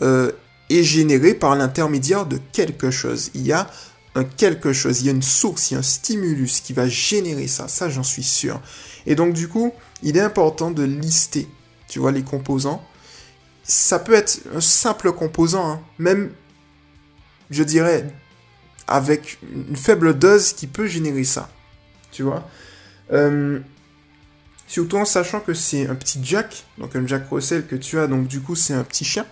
euh, 0.00 0.32
est 0.70 0.82
générée 0.82 1.34
par 1.34 1.56
l'intermédiaire 1.56 2.24
de 2.24 2.38
quelque 2.52 2.90
chose. 2.90 3.30
Il 3.34 3.46
y 3.46 3.52
a 3.52 3.68
un 4.14 4.24
quelque 4.24 4.72
chose, 4.72 5.00
il 5.00 5.06
y 5.06 5.08
a 5.08 5.12
une 5.12 5.22
source, 5.22 5.70
il 5.70 5.74
y 5.74 5.76
a 5.76 5.80
un 5.80 5.82
stimulus 5.82 6.60
qui 6.60 6.72
va 6.72 6.88
générer 6.88 7.46
ça. 7.46 7.68
Ça, 7.68 7.88
j'en 7.88 8.02
suis 8.02 8.22
sûr. 8.22 8.60
Et 9.06 9.14
donc, 9.14 9.34
du 9.34 9.48
coup, 9.48 9.72
il 10.02 10.16
est 10.16 10.20
important 10.20 10.70
de 10.70 10.82
lister, 10.82 11.48
tu 11.88 12.00
vois, 12.00 12.12
les 12.12 12.22
composants. 12.22 12.84
Ça 13.62 13.98
peut 13.98 14.14
être 14.14 14.40
un 14.54 14.60
simple 14.60 15.12
composant, 15.12 15.70
hein. 15.70 15.80
même, 15.98 16.32
je 17.50 17.62
dirais, 17.62 18.12
avec 18.88 19.38
une 19.54 19.76
faible 19.76 20.18
dose 20.18 20.52
qui 20.52 20.66
peut 20.66 20.86
générer 20.86 21.24
ça. 21.24 21.48
Tu 22.10 22.24
vois 22.24 22.48
euh, 23.12 23.60
Surtout 24.66 24.98
en 24.98 25.04
sachant 25.04 25.40
que 25.40 25.54
c'est 25.54 25.88
un 25.88 25.94
petit 25.94 26.20
Jack, 26.22 26.64
donc 26.78 26.94
un 26.94 27.06
Jack 27.06 27.28
Russell 27.30 27.66
que 27.66 27.76
tu 27.76 27.98
as, 27.98 28.06
donc 28.06 28.28
du 28.28 28.40
coup 28.40 28.54
c'est 28.54 28.74
un 28.74 28.84
petit 28.84 29.04
chien. 29.04 29.26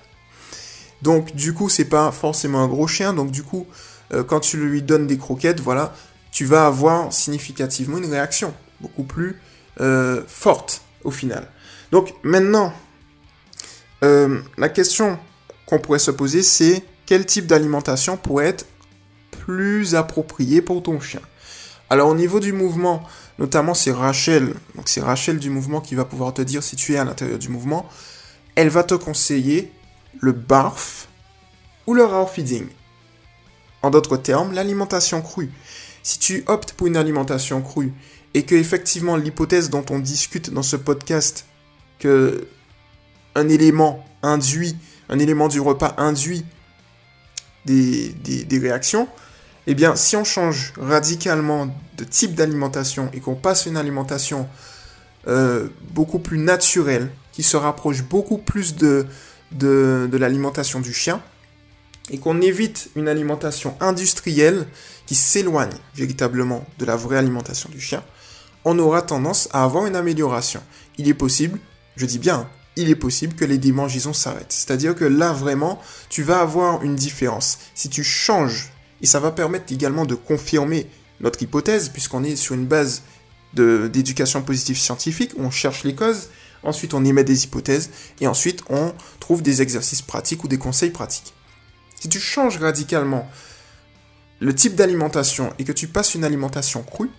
Donc 1.02 1.35
du 1.35 1.54
coup 1.54 1.68
c'est 1.68 1.85
pas 1.85 2.11
forcément 2.11 2.61
un 2.61 2.68
gros 2.68 2.88
chien, 2.88 3.12
donc 3.14 3.30
du 3.30 3.42
coup 3.42 3.66
euh, 4.12 4.25
quand 4.25 4.41
tu 4.41 4.57
lui 4.57 4.83
donnes 4.83 5.07
des 5.07 5.19
croquettes, 5.19 5.61
voilà, 5.61 5.95
tu 6.31 6.45
vas 6.45 6.67
avoir 6.67 7.12
significativement 7.12 7.99
une 7.99 8.11
réaction 8.11 8.55
beaucoup 8.81 9.05
plus 9.05 9.41
euh, 9.81 10.23
forte 10.27 10.83
au 11.05 11.11
final. 11.11 11.49
Donc 11.93 12.15
maintenant, 12.23 12.73
la 14.00 14.69
question 14.69 15.19
qu'on 15.67 15.81
pourrait 15.81 15.99
se 15.99 16.12
poser 16.12 16.43
c'est 16.45 16.85
quel 17.05 17.27
type 17.27 17.47
d'alimentation 17.47 18.17
pourrait 18.17 18.47
être 18.47 18.67
plus 19.31 19.95
approprié 19.95 20.62
pour 20.62 20.83
ton 20.83 21.00
chien? 21.00 21.21
Alors 21.91 22.09
au 22.09 22.15
niveau 22.15 22.38
du 22.38 22.53
mouvement, 22.53 23.03
notamment 23.38 23.73
c'est 23.73 23.93
Rachel, 23.93 24.55
donc 24.75 24.88
c'est 24.88 25.00
Rachel 25.00 25.38
du 25.38 25.49
mouvement 25.49 25.81
qui 25.81 25.95
va 25.95 26.05
pouvoir 26.05 26.35
te 26.35 26.43
dire 26.43 26.62
si 26.62 26.77
tu 26.77 26.95
es 26.95 26.99
à 26.99 27.05
l'intérieur 27.05 27.38
du 27.38 27.49
mouvement, 27.49 27.88
elle 28.57 28.69
va 28.69 28.85
te 28.85 28.95
conseiller 28.95 29.73
le 30.21 30.33
barf 30.33 31.09
ou 31.87 31.95
le 31.95 32.05
raw 32.05 32.27
feeding. 32.27 32.67
En 33.82 33.90
d'autres 33.90 34.16
termes, 34.16 34.52
l'alimentation 34.52 35.23
crue. 35.23 35.50
Si 36.02 36.18
tu 36.18 36.44
optes 36.47 36.73
pour 36.73 36.87
une 36.87 36.97
alimentation 36.97 37.62
crue 37.62 37.92
et 38.35 38.44
que 38.44 38.54
effectivement 38.54 39.16
l'hypothèse 39.16 39.70
dont 39.70 39.85
on 39.90 39.99
discute 39.99 40.50
dans 40.50 40.62
ce 40.62 40.76
podcast 40.76 41.47
que 41.99 42.47
un 43.35 43.49
élément 43.49 44.04
induit, 44.23 44.76
un 45.08 45.18
élément 45.18 45.49
du 45.49 45.61
repas 45.61 45.94
induit 45.99 46.44
des, 47.64 48.11
des 48.12 48.58
réactions, 48.58 49.08
eh 49.70 49.75
bien, 49.75 49.97
si 49.97 50.16
on 50.16 50.25
change 50.25 50.73
radicalement 50.80 51.66
de 51.99 52.04
type 52.04 52.35
d'alimentation 52.35 53.11
et 53.12 53.20
qu'on 53.20 53.35
passe 53.35 53.66
une 53.66 53.76
alimentation 53.76 54.49
euh, 55.26 55.68
beaucoup 55.90 56.20
plus 56.20 56.38
naturelle, 56.38 57.11
qui 57.32 57.42
se 57.42 57.54
rapproche 57.58 58.02
beaucoup 58.02 58.38
plus 58.38 58.76
de, 58.76 59.06
de, 59.52 60.08
l'alimentation 60.16 60.80
du 60.80 60.94
chien, 60.94 61.20
et 62.11 62.19
qu'on 62.19 62.41
évite 62.41 62.91
une 62.97 63.09
alimentation 63.09 63.77
industrielle 63.81 64.67
qui 65.07 65.15
s'éloigne 65.15 65.75
véritablement 65.95 66.67
de 66.79 66.85
la 66.85 66.97
vraie 66.97 67.19
alimentation 67.19 67.69
du 67.71 67.81
chien, 67.81 68.03
on 68.65 68.79
aura 68.79 69.03
tendance 69.03 69.49
à 69.53 69.65
avoir 69.65 69.87
une 69.87 69.97
amélioration. 69.97 70.62
Il 70.99 71.09
est 71.09 71.15
possible, 71.15 71.59
je 71.97 72.07
dis 72.07 72.19
bien, 72.19 72.49
il 72.77 72.91
est 72.91 72.97
possible 72.97 73.35
que 73.35 73.45
les 73.45 73.59
démangeaisons 73.59 74.12
s'arrêtent. 74.12 74.53
C'est-à-dire 74.53 74.95
que 74.95 75.05
là, 75.05 75.33
vraiment, 75.33 75.81
tu 76.09 76.23
vas 76.23 76.41
avoir 76.41 76.83
une 76.83 76.95
différence. 76.95 77.59
Si 77.75 77.88
tu 77.88 78.05
changes 78.05 78.71
et 79.03 79.07
ça 79.07 79.21
va 79.21 79.31
permettre 79.31 79.73
également 79.73 80.07
de 80.07 80.15
confirmer 80.15 80.87
notre 81.21 81.43
hypothèse, 81.43 81.88
puisqu'on 81.88 82.25
est 82.25 82.37
sur 82.37 82.55
une 82.55 82.67
base 82.67 83.03
d'éducation 83.55 84.43
positive 84.43 84.79
scientifique, 84.79 85.33
on 85.38 85.50
cherche 85.50 85.83
les 85.83 85.95
causes, 85.95 86.29
ensuite 86.62 86.95
on 86.95 87.05
émet 87.05 87.25
des 87.25 87.45
hypothèses, 87.45 87.91
et 88.21 88.27
ensuite 88.27 88.62
on 88.69 88.93
trouve 89.19 89.43
des 89.43 89.62
exercices 89.62 90.03
pratiques 90.03 90.45
ou 90.45 90.49
des 90.49 90.59
conseils 90.59 90.91
pratiques. 90.91 91.35
Si 92.00 92.09
tu 92.09 92.21
changes 92.21 92.59
radicalement 92.59 93.28
le 94.40 94.55
type 94.55 94.75
d'alimentation 94.75 95.52
et 95.59 95.64
que 95.64 95.73
tu 95.73 95.88
passes 95.88 96.14
une 96.14 96.25
alimentation 96.25 96.83
crue, 96.83 97.11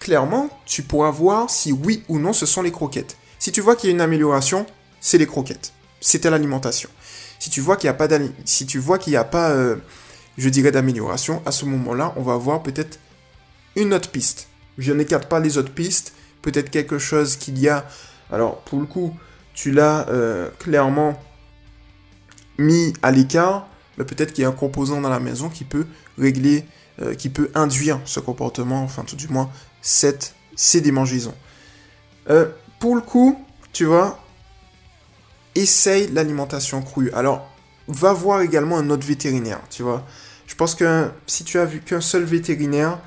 clairement, 0.00 0.50
tu 0.66 0.82
pourras 0.82 1.10
voir 1.10 1.50
si 1.50 1.72
oui 1.72 2.02
ou 2.08 2.18
non 2.18 2.32
ce 2.32 2.46
sont 2.46 2.62
les 2.62 2.72
croquettes. 2.72 3.16
Si 3.38 3.52
tu 3.52 3.60
vois 3.60 3.76
qu'il 3.76 3.90
y 3.90 3.92
a 3.92 3.94
une 3.94 4.00
amélioration, 4.00 4.66
c'est 5.00 5.18
les 5.18 5.26
croquettes. 5.26 5.72
C'était 6.00 6.30
l'alimentation. 6.30 6.90
Si 7.38 7.50
tu 7.50 7.60
vois 7.60 7.76
qu'il 7.76 7.88
n'y 7.88 9.16
a 9.16 9.24
pas, 9.24 9.50
euh, 9.50 9.76
je 10.38 10.48
dirais, 10.48 10.72
d'amélioration, 10.72 11.42
à 11.46 11.52
ce 11.52 11.64
moment-là, 11.64 12.12
on 12.16 12.22
va 12.22 12.34
avoir 12.34 12.62
peut-être 12.62 12.98
une 13.76 13.94
autre 13.94 14.10
piste. 14.10 14.48
Je 14.78 14.92
n'écarte 14.92 15.28
pas 15.28 15.40
les 15.40 15.58
autres 15.58 15.72
pistes. 15.72 16.12
Peut-être 16.42 16.70
quelque 16.70 16.98
chose 16.98 17.36
qu'il 17.36 17.58
y 17.58 17.68
a. 17.68 17.86
Alors, 18.32 18.60
pour 18.62 18.80
le 18.80 18.86
coup, 18.86 19.14
tu 19.54 19.70
l'as 19.70 20.08
euh, 20.08 20.50
clairement 20.58 21.20
mis 22.58 22.92
à 23.02 23.10
l'écart, 23.10 23.68
peut-être 24.04 24.32
qu'il 24.32 24.42
y 24.42 24.44
a 24.44 24.48
un 24.48 24.52
composant 24.52 25.00
dans 25.00 25.08
la 25.08 25.20
maison 25.20 25.48
qui 25.48 25.64
peut 25.64 25.86
régler, 26.18 26.64
euh, 27.00 27.14
qui 27.14 27.28
peut 27.28 27.50
induire 27.54 28.00
ce 28.04 28.20
comportement, 28.20 28.82
enfin 28.82 29.04
tout 29.04 29.16
du 29.16 29.28
moins 29.28 29.50
cette, 29.80 30.34
ces 30.54 30.80
démangeaisons. 30.80 31.34
Euh, 32.28 32.46
pour 32.78 32.94
le 32.94 33.00
coup, 33.00 33.42
tu 33.72 33.84
vois, 33.84 34.18
essaye 35.54 36.08
l'alimentation 36.08 36.82
crue. 36.82 37.10
Alors, 37.12 37.48
va 37.88 38.12
voir 38.12 38.40
également 38.40 38.78
un 38.78 38.90
autre 38.90 39.06
vétérinaire, 39.06 39.60
tu 39.70 39.82
vois. 39.82 40.04
Je 40.46 40.54
pense 40.54 40.74
que 40.74 41.08
si 41.26 41.44
tu 41.44 41.58
as 41.58 41.64
vu 41.64 41.80
qu'un 41.80 42.00
seul 42.00 42.24
vétérinaire 42.24 42.98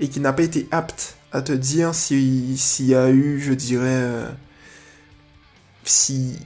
et 0.00 0.08
qui 0.08 0.20
n'a 0.20 0.32
pas 0.32 0.42
été 0.42 0.68
apte 0.70 1.16
à 1.32 1.42
te 1.42 1.52
dire 1.52 1.94
s'il 1.94 2.86
y 2.86 2.94
a 2.94 3.10
eu, 3.10 3.40
je 3.40 3.52
dirais, 3.52 3.86
euh, 3.88 4.28
si... 5.84 6.38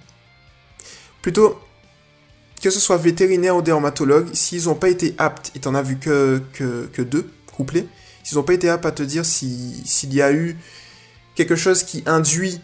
Plutôt, 1.22 1.58
que 2.60 2.70
ce 2.70 2.80
soit 2.80 2.96
vétérinaire 2.96 3.56
ou 3.56 3.62
dermatologue, 3.62 4.28
s'ils 4.32 4.64
n'ont 4.64 4.74
pas 4.74 4.88
été 4.88 5.14
aptes, 5.18 5.52
et 5.54 5.60
t'en 5.60 5.74
as 5.74 5.82
vu 5.82 5.96
que, 5.98 6.42
que, 6.52 7.02
deux 7.02 7.30
couplés, 7.52 7.86
s'ils 8.24 8.36
n'ont 8.36 8.44
pas 8.44 8.54
été 8.54 8.68
aptes 8.68 8.86
à 8.86 8.92
te 8.92 9.02
dire 9.02 9.24
s'il 9.24 10.14
y 10.14 10.22
a 10.22 10.32
eu 10.32 10.56
quelque 11.34 11.56
chose 11.56 11.82
qui 11.82 12.02
induit 12.06 12.60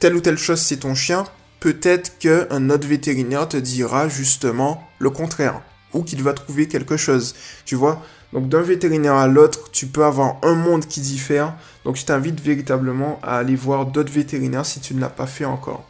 telle 0.00 0.14
ou 0.14 0.20
telle 0.20 0.38
chose 0.38 0.60
c'est 0.60 0.78
ton 0.78 0.94
chien, 0.94 1.24
peut-être 1.60 2.18
qu'un 2.18 2.70
autre 2.70 2.86
vétérinaire 2.86 3.48
te 3.48 3.56
dira 3.56 4.08
justement 4.08 4.86
le 4.98 5.10
contraire 5.10 5.62
ou 5.94 6.02
qu'il 6.02 6.22
va 6.22 6.34
trouver 6.34 6.68
quelque 6.68 6.96
chose. 6.96 7.34
Tu 7.64 7.74
vois 7.74 8.02
Donc 8.32 8.48
d'un 8.48 8.60
vétérinaire 8.60 9.14
à 9.14 9.26
l'autre, 9.26 9.70
tu 9.72 9.86
peux 9.86 10.04
avoir 10.04 10.36
un 10.42 10.54
monde 10.54 10.86
qui 10.86 11.00
diffère. 11.00 11.54
Donc 11.84 11.96
je 11.96 12.04
t'invite 12.04 12.40
véritablement 12.40 13.18
à 13.22 13.38
aller 13.38 13.56
voir 13.56 13.86
d'autres 13.86 14.12
vétérinaires 14.12 14.66
si 14.66 14.80
tu 14.80 14.94
ne 14.94 15.00
l'as 15.00 15.08
pas 15.08 15.26
fait 15.26 15.46
encore. 15.46 15.84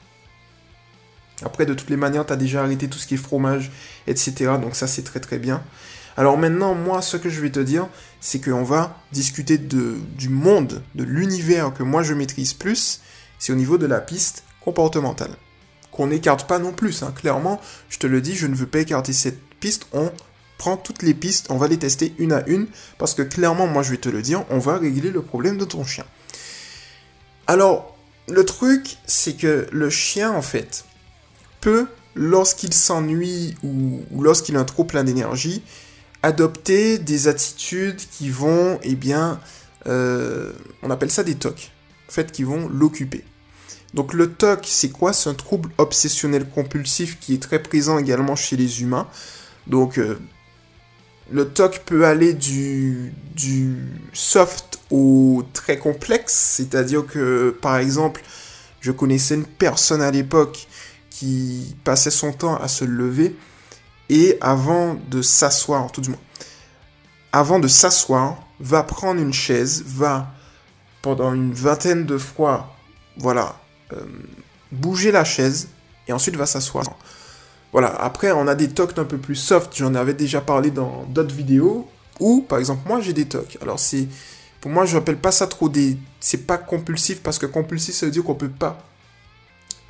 Après, 1.45 1.66
de 1.66 1.75
toutes 1.75 1.90
les 1.90 1.97
manières, 1.97 2.26
tu 2.26 2.33
as 2.33 2.37
déjà 2.37 2.62
arrêté 2.62 2.88
tout 2.88 2.99
ce 2.99 3.07
qui 3.07 3.14
est 3.14 3.18
fromage, 3.18 3.71
etc. 4.07 4.52
Donc 4.61 4.75
ça, 4.75 4.87
c'est 4.87 5.02
très 5.02 5.21
très 5.21 5.38
bien. 5.38 5.62
Alors 6.16 6.37
maintenant, 6.37 6.75
moi, 6.75 7.00
ce 7.00 7.16
que 7.16 7.28
je 7.28 7.40
vais 7.40 7.50
te 7.50 7.61
dire, 7.61 7.88
c'est 8.21 8.40
qu'on 8.40 8.64
va 8.64 8.99
discuter 9.12 9.57
de, 9.57 9.97
du 10.16 10.28
monde, 10.28 10.83
de 10.97 11.04
l'univers 11.04 11.73
que 11.73 11.85
moi 11.85 12.02
je 12.02 12.14
maîtrise 12.14 12.54
plus. 12.54 13.00
C'est 13.38 13.52
au 13.52 13.57
niveau 13.57 13.78
de 13.78 13.87
la 13.87 14.00
piste 14.00 14.42
comportementale. 14.61 15.30
Qu'on 15.92 16.09
n'écarte 16.09 16.49
pas 16.49 16.59
non 16.59 16.73
plus. 16.73 17.02
Hein. 17.02 17.12
Clairement, 17.14 17.61
je 17.88 17.99
te 17.99 18.09
le 18.09 18.21
dis, 18.21 18.35
je 18.35 18.49
ne 18.49 18.54
veux 18.57 18.66
pas 18.66 18.80
écarter 18.80 19.12
cette 19.12 19.49
pistes, 19.59 19.87
on 19.92 20.11
prend 20.57 20.76
toutes 20.76 21.02
les 21.02 21.14
pistes, 21.14 21.47
on 21.50 21.57
va 21.57 21.68
les 21.68 21.78
tester 21.78 22.14
une 22.18 22.33
à 22.33 22.42
une, 22.47 22.66
parce 22.99 23.14
que 23.14 23.23
clairement, 23.23 23.66
moi 23.66 23.83
je 23.83 23.90
vais 23.90 23.97
te 23.97 24.09
le 24.09 24.23
dire, 24.23 24.45
on 24.50 24.59
va 24.59 24.78
régler 24.78 25.11
le 25.11 25.23
problème 25.23 25.59
de 25.59 25.64
ton 25.64 25.85
chien. 25.85 26.04
Alors, 27.47 27.97
le 28.28 28.45
truc, 28.45 28.97
c'est 29.07 29.35
que 29.35 29.66
le 29.73 29.88
chien, 29.88 30.33
en 30.33 30.42
fait, 30.42 30.85
peut, 31.61 31.87
lorsqu'il 32.15 32.73
s'ennuie 32.73 33.55
ou, 33.62 34.00
lorsqu'il 34.21 34.57
a 34.57 34.61
un 34.61 34.65
trop 34.65 34.85
plein 34.85 35.05
d'énergie, 35.05 35.62
adopter 36.23 36.99
des 36.99 37.29
attitudes 37.29 38.00
qui 38.11 38.31
vont, 38.31 38.79
eh 38.83 38.95
bien, 38.95 39.41
euh, 39.87 40.53
on 40.83 40.91
appelle 40.91 41.11
ça 41.11 41.23
des 41.23 41.37
tocs, 41.37 41.71
en 42.09 42.12
fait, 42.12 42.33
qui 42.33 42.43
vont 42.43 42.69
l'occuper. 42.69 43.25
Donc 43.95 44.12
le 44.12 44.31
TOC, 44.31 44.67
c'est 44.67 44.91
quoi? 44.91 45.12
C'est 45.12 45.31
un 45.31 45.35
trouble 45.35 45.71
obsessionnel 45.79 46.47
compulsif 46.49 47.19
qui 47.21 47.35
est 47.35 47.43
très 47.43 47.62
présent 47.62 47.99
également 47.99 48.37
chez 48.37 48.57
les 48.57 48.83
humains. 48.83 49.09
Donc, 49.67 49.99
euh, 49.99 50.19
le 51.31 51.49
TOC 51.49 51.81
peut 51.85 52.07
aller 52.07 52.35
du, 52.35 53.12
du 53.35 53.77
soft 54.12 54.81
au 54.91 55.45
très 55.53 55.79
complexe, 55.79 56.35
c'est-à-dire 56.35 57.07
que, 57.07 57.57
par 57.62 57.77
exemple, 57.79 58.23
Je 58.81 58.93
connaissais 58.93 59.35
une 59.35 59.45
personne 59.45 60.03
à 60.03 60.11
l'époque 60.11 60.69
qui 61.18 61.75
passait 61.82 62.12
son 62.12 62.32
temps 62.32 62.54
à 62.58 62.68
se 62.68 62.84
lever 62.84 63.34
et 64.08 64.38
avant 64.40 64.94
de 65.10 65.20
s'asseoir, 65.20 65.90
tout 65.90 66.00
du 66.00 66.10
moins, 66.10 66.18
avant 67.32 67.58
de 67.58 67.66
s'asseoir, 67.66 68.37
va 68.60 68.84
prendre 68.84 69.20
une 69.20 69.32
chaise, 69.32 69.82
va 69.84 70.32
pendant 71.02 71.34
une 71.34 71.52
vingtaine 71.52 72.06
de 72.06 72.16
fois, 72.18 72.72
voilà, 73.16 73.56
euh, 73.92 74.04
bouger 74.70 75.10
la 75.10 75.25
chaise 75.25 75.68
et 76.06 76.12
ensuite 76.12 76.37
va 76.37 76.46
s'asseoir. 76.46 76.84
Voilà, 77.72 77.88
après 78.00 78.30
on 78.30 78.46
a 78.46 78.54
des 78.54 78.68
tocs 78.68 78.96
un 78.96 79.04
peu 79.04 79.18
plus 79.18 79.34
soft, 79.34 79.76
j'en 79.76 79.96
avais 79.96 80.14
déjà 80.14 80.40
parlé 80.40 80.70
dans 80.70 81.04
d'autres 81.08 81.34
vidéos, 81.34 81.88
ou 82.20 82.42
par 82.42 82.60
exemple 82.60 82.87
moi 82.87 83.00
j'ai 83.00 83.12
des 83.12 83.26
tocs. 83.26 83.58
Alors 83.60 83.80
c'est, 83.80 84.06
pour 84.60 84.70
moi 84.70 84.87
je 84.87 84.96
n'appelle 84.96 85.18
pas 85.18 85.32
ça 85.32 85.48
trop 85.48 85.68
des, 85.68 85.98
c'est 86.20 86.46
pas 86.46 86.58
compulsif 86.58 87.25
parce 87.25 87.40
que 87.40 87.46
compulsif 87.46 87.96
ça 87.96 88.06
veut 88.06 88.12
dire 88.12 88.22
qu'on 88.22 88.37
peut 88.37 88.48
pas 88.48 88.78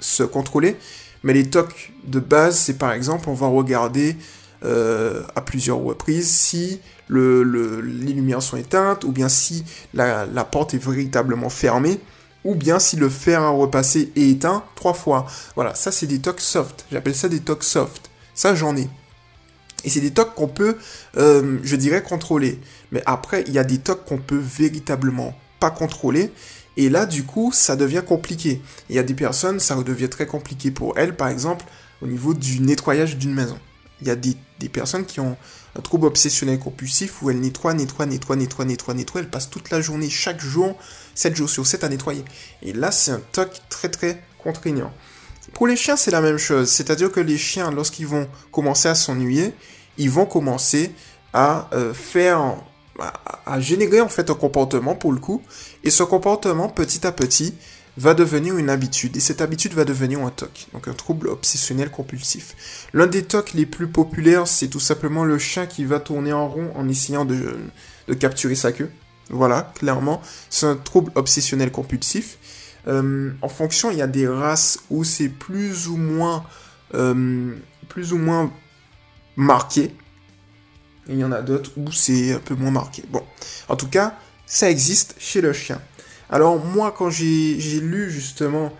se 0.01 0.23
contrôler, 0.23 0.79
mais 1.23 1.33
les 1.33 1.49
tocs 1.49 1.93
de 2.07 2.21
base 2.21 2.59
c'est 2.59 2.79
par 2.79 2.93
exemple 2.93 3.29
on 3.29 3.35
va 3.35 3.47
regarder 3.47 4.17
euh, 4.65 5.23
à 5.37 5.41
plusieurs 5.41 5.79
reprises 5.79 6.29
si 6.29 6.81
le, 7.07 7.43
les 7.81 8.13
lumières 8.13 8.43
sont 8.43 8.57
éteintes 8.57 9.05
ou 9.05 9.13
bien 9.13 9.29
si 9.29 9.65
la, 9.95 10.27
la 10.27 10.45
porte 10.45 10.75
est 10.75 10.85
véritablement 10.85 11.49
fermée 11.49 12.01
ou 12.45 12.55
bien 12.55 12.79
si 12.79 12.97
le 12.97 13.09
fer 13.09 13.43
à 13.43 13.51
repasser 13.51 14.13
est 14.17 14.31
éteint 14.31 14.65
trois 14.75 14.95
fois. 14.95 15.27
Voilà, 15.55 15.75
ça 15.75 15.93
c'est 15.93 16.07
des 16.07 16.21
tocs 16.21 16.41
soft. 16.41 16.87
J'appelle 16.91 17.15
ça 17.15 17.29
des 17.29 17.41
tocs 17.41 17.65
soft. 17.65 18.11
Ça 18.35 18.55
j'en 18.55 18.77
ai. 18.77 18.89
Et 19.85 19.91
c'est 19.91 20.01
des 20.01 20.11
tocs 20.11 20.35
qu'on 20.35 20.49
peut, 20.49 20.77
euh, 21.17 21.59
je 21.63 21.77
dirais, 21.77 22.03
contrôler. 22.03 22.59
Mais 22.91 23.03
après, 23.07 23.45
il 23.47 23.53
y 23.53 23.59
a 23.59 23.65
des 23.65 23.79
tocs 23.79 24.05
qu'on 24.05 24.19
peut 24.19 24.41
véritablement 24.43 25.37
pas 25.61 25.71
contrôler. 25.71 26.33
Et 26.79 26.89
là, 26.89 27.07
du 27.07 27.25
coup, 27.25 27.51
ça 27.53 27.75
devient 27.75 28.05
compliqué. 28.07 28.63
Il 28.89 28.95
y 28.95 29.01
a 29.01 29.03
des 29.03 29.15
personnes, 29.15 29.59
ça 29.59 29.75
devient 29.83 30.09
très 30.09 30.27
compliqué 30.27 30.71
pour 30.71 30.97
elles, 30.97 31.17
par 31.17 31.29
exemple, 31.29 31.65
au 32.01 32.07
niveau 32.07 32.35
du 32.35 32.61
nettoyage 32.61 33.17
d'une 33.17 33.35
maison. 33.35 33.59
Il 34.01 34.07
y 34.07 34.11
a 34.11 34.17
des, 34.17 34.37
personnes 34.73 35.05
qui 35.05 35.19
ont 35.19 35.37
un 35.77 35.81
trouble 35.81 36.07
obsessionnel 36.07 36.61
compulsif 36.61 37.21
où 37.21 37.31
elles 37.31 37.41
nettoient, 37.41 37.75
nettoient, 37.75 38.07
nettoient, 38.07 38.37
nettoient, 38.37 38.65
nettoient, 38.65 38.95
nettoient. 38.95 39.21
Elles 39.21 39.29
passent 39.29 39.51
toute 39.51 39.71
la 39.71 39.81
journée, 39.81 40.09
chaque 40.09 40.41
jour, 40.41 40.77
7 41.17 41.35
jours 41.35 41.51
sur 41.51 41.67
7 41.67 41.83
à 41.83 41.89
nettoyer. 41.89 42.25
Et 42.63 42.73
là, 42.73 42.93
c'est 42.93 43.11
un 43.11 43.21
toc 43.33 43.51
très 43.69 43.89
très 43.89 44.23
contraignant. 44.41 44.95
Pour 45.55 45.67
les 45.67 45.77
chiens, 45.77 45.97
c'est 45.97 46.13
la 46.13 46.21
même 46.21 46.39
chose. 46.39 46.71
C'est-à-dire 46.71 47.11
que 47.11 47.19
les 47.19 47.39
chiens, 47.39 47.73
lorsqu'ils 47.73 48.07
vont 48.07 48.29
commencer 48.53 48.89
à 48.89 48.95
s'ennuyer, 48.95 49.53
ils 49.97 50.11
vont 50.11 50.27
commencer 50.27 50.93
à 51.33 51.69
euh, 51.73 51.93
faire, 51.93 52.55
à, 52.99 53.61
générer 53.61 54.01
en 54.01 54.09
fait 54.09 54.31
un 54.31 54.35
comportement 54.35 54.95
pour 54.95 55.13
le 55.13 55.21
coup. 55.21 55.43
Et 55.85 55.91
ce 55.91 56.03
comportement, 56.03 56.69
petit 56.69 57.07
à 57.07 57.13
petit, 57.13 57.55
va 57.97 58.15
devenir 58.15 58.57
une 58.57 58.71
habitude. 58.71 59.17
Et 59.17 59.21
cette 59.21 59.41
habitude 59.41 59.75
va 59.75 59.85
devenir 59.85 60.21
un 60.21 60.31
TOC, 60.31 60.69
donc 60.73 60.89
un 60.89 60.93
trouble 60.93 61.29
obsessionnel 61.29 61.91
compulsif. 61.91 62.89
L'un 62.93 63.07
des 63.07 63.25
TOC 63.25 63.55
les 63.55 63.67
plus 63.67 63.89
populaires, 63.89 64.47
c'est 64.47 64.69
tout 64.69 64.81
simplement 64.81 65.25
le 65.25 65.39
chien 65.39 65.67
qui 65.67 65.85
va 65.85 66.01
tourner 66.01 66.33
en 66.33 66.49
rond 66.49 66.71
en 66.75 66.89
essayant 66.89 67.25
de, 67.25 67.57
de 68.07 68.15
capturer 68.15 68.55
sa 68.55 68.73
queue. 68.73 68.91
Voilà, 69.31 69.73
clairement, 69.75 70.23
c'est 70.49 70.67
un 70.67 70.77
trouble 70.77 71.13
obsessionnel 71.15 71.71
compulsif. 71.71 72.39
Euh, 72.87 73.33
en 73.43 73.49
fonction, 73.49 73.91
il 73.91 73.99
y 73.99 74.03
a 74.03 74.07
des 74.07 74.27
races 74.27 74.79
où 74.91 75.05
c'est 75.05 75.29
plus 75.29 75.89
ou 75.89 75.97
moins, 75.97 76.45
euh, 76.95 77.55
plus 77.89 78.13
ou 78.13 78.19
moins 78.19 78.51
marqué. 79.37 79.95
Il 81.09 81.19
y 81.19 81.25
en 81.25 81.33
a 81.33 81.43
d'autres 81.43 81.71
où 81.77 81.91
c'est 81.93 82.33
un 82.33 82.39
peu 82.39 82.55
moins 82.55 82.71
marqué. 82.71 83.03
Bon, 83.09 83.23
en 83.69 83.77
tout 83.77 83.89
cas, 83.89 84.19
ça 84.47 84.71
existe 84.71 85.15
chez 85.19 85.41
le 85.41 85.53
chien. 85.53 85.81
Alors 86.31 86.65
moi, 86.65 86.95
quand 86.97 87.11
j'ai 87.11 87.81
lu 87.81 88.11
justement 88.11 88.73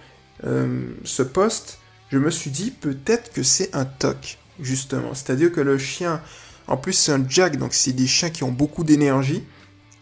euh, 0.45 0.89
ce 1.05 1.23
poste, 1.23 1.79
je 2.11 2.19
me 2.19 2.31
suis 2.31 2.51
dit 2.51 2.71
peut-être 2.71 3.33
que 3.33 3.43
c'est 3.43 3.75
un 3.75 3.85
TOC, 3.85 4.39
justement. 4.61 5.15
C'est-à-dire 5.15 5.53
que 5.53 5.61
le 5.61 5.79
chien, 5.79 6.21
en 6.67 6.77
plus 6.77 6.93
c'est 6.93 7.13
un 7.13 7.25
jack, 7.29 7.57
donc 7.57 7.75
c'est 7.75 7.93
des 7.93 8.07
chiens 8.07 8.31
qui 8.31 8.45
ont 8.45 8.53
beaucoup 8.53 8.85
d'énergie 8.85 9.45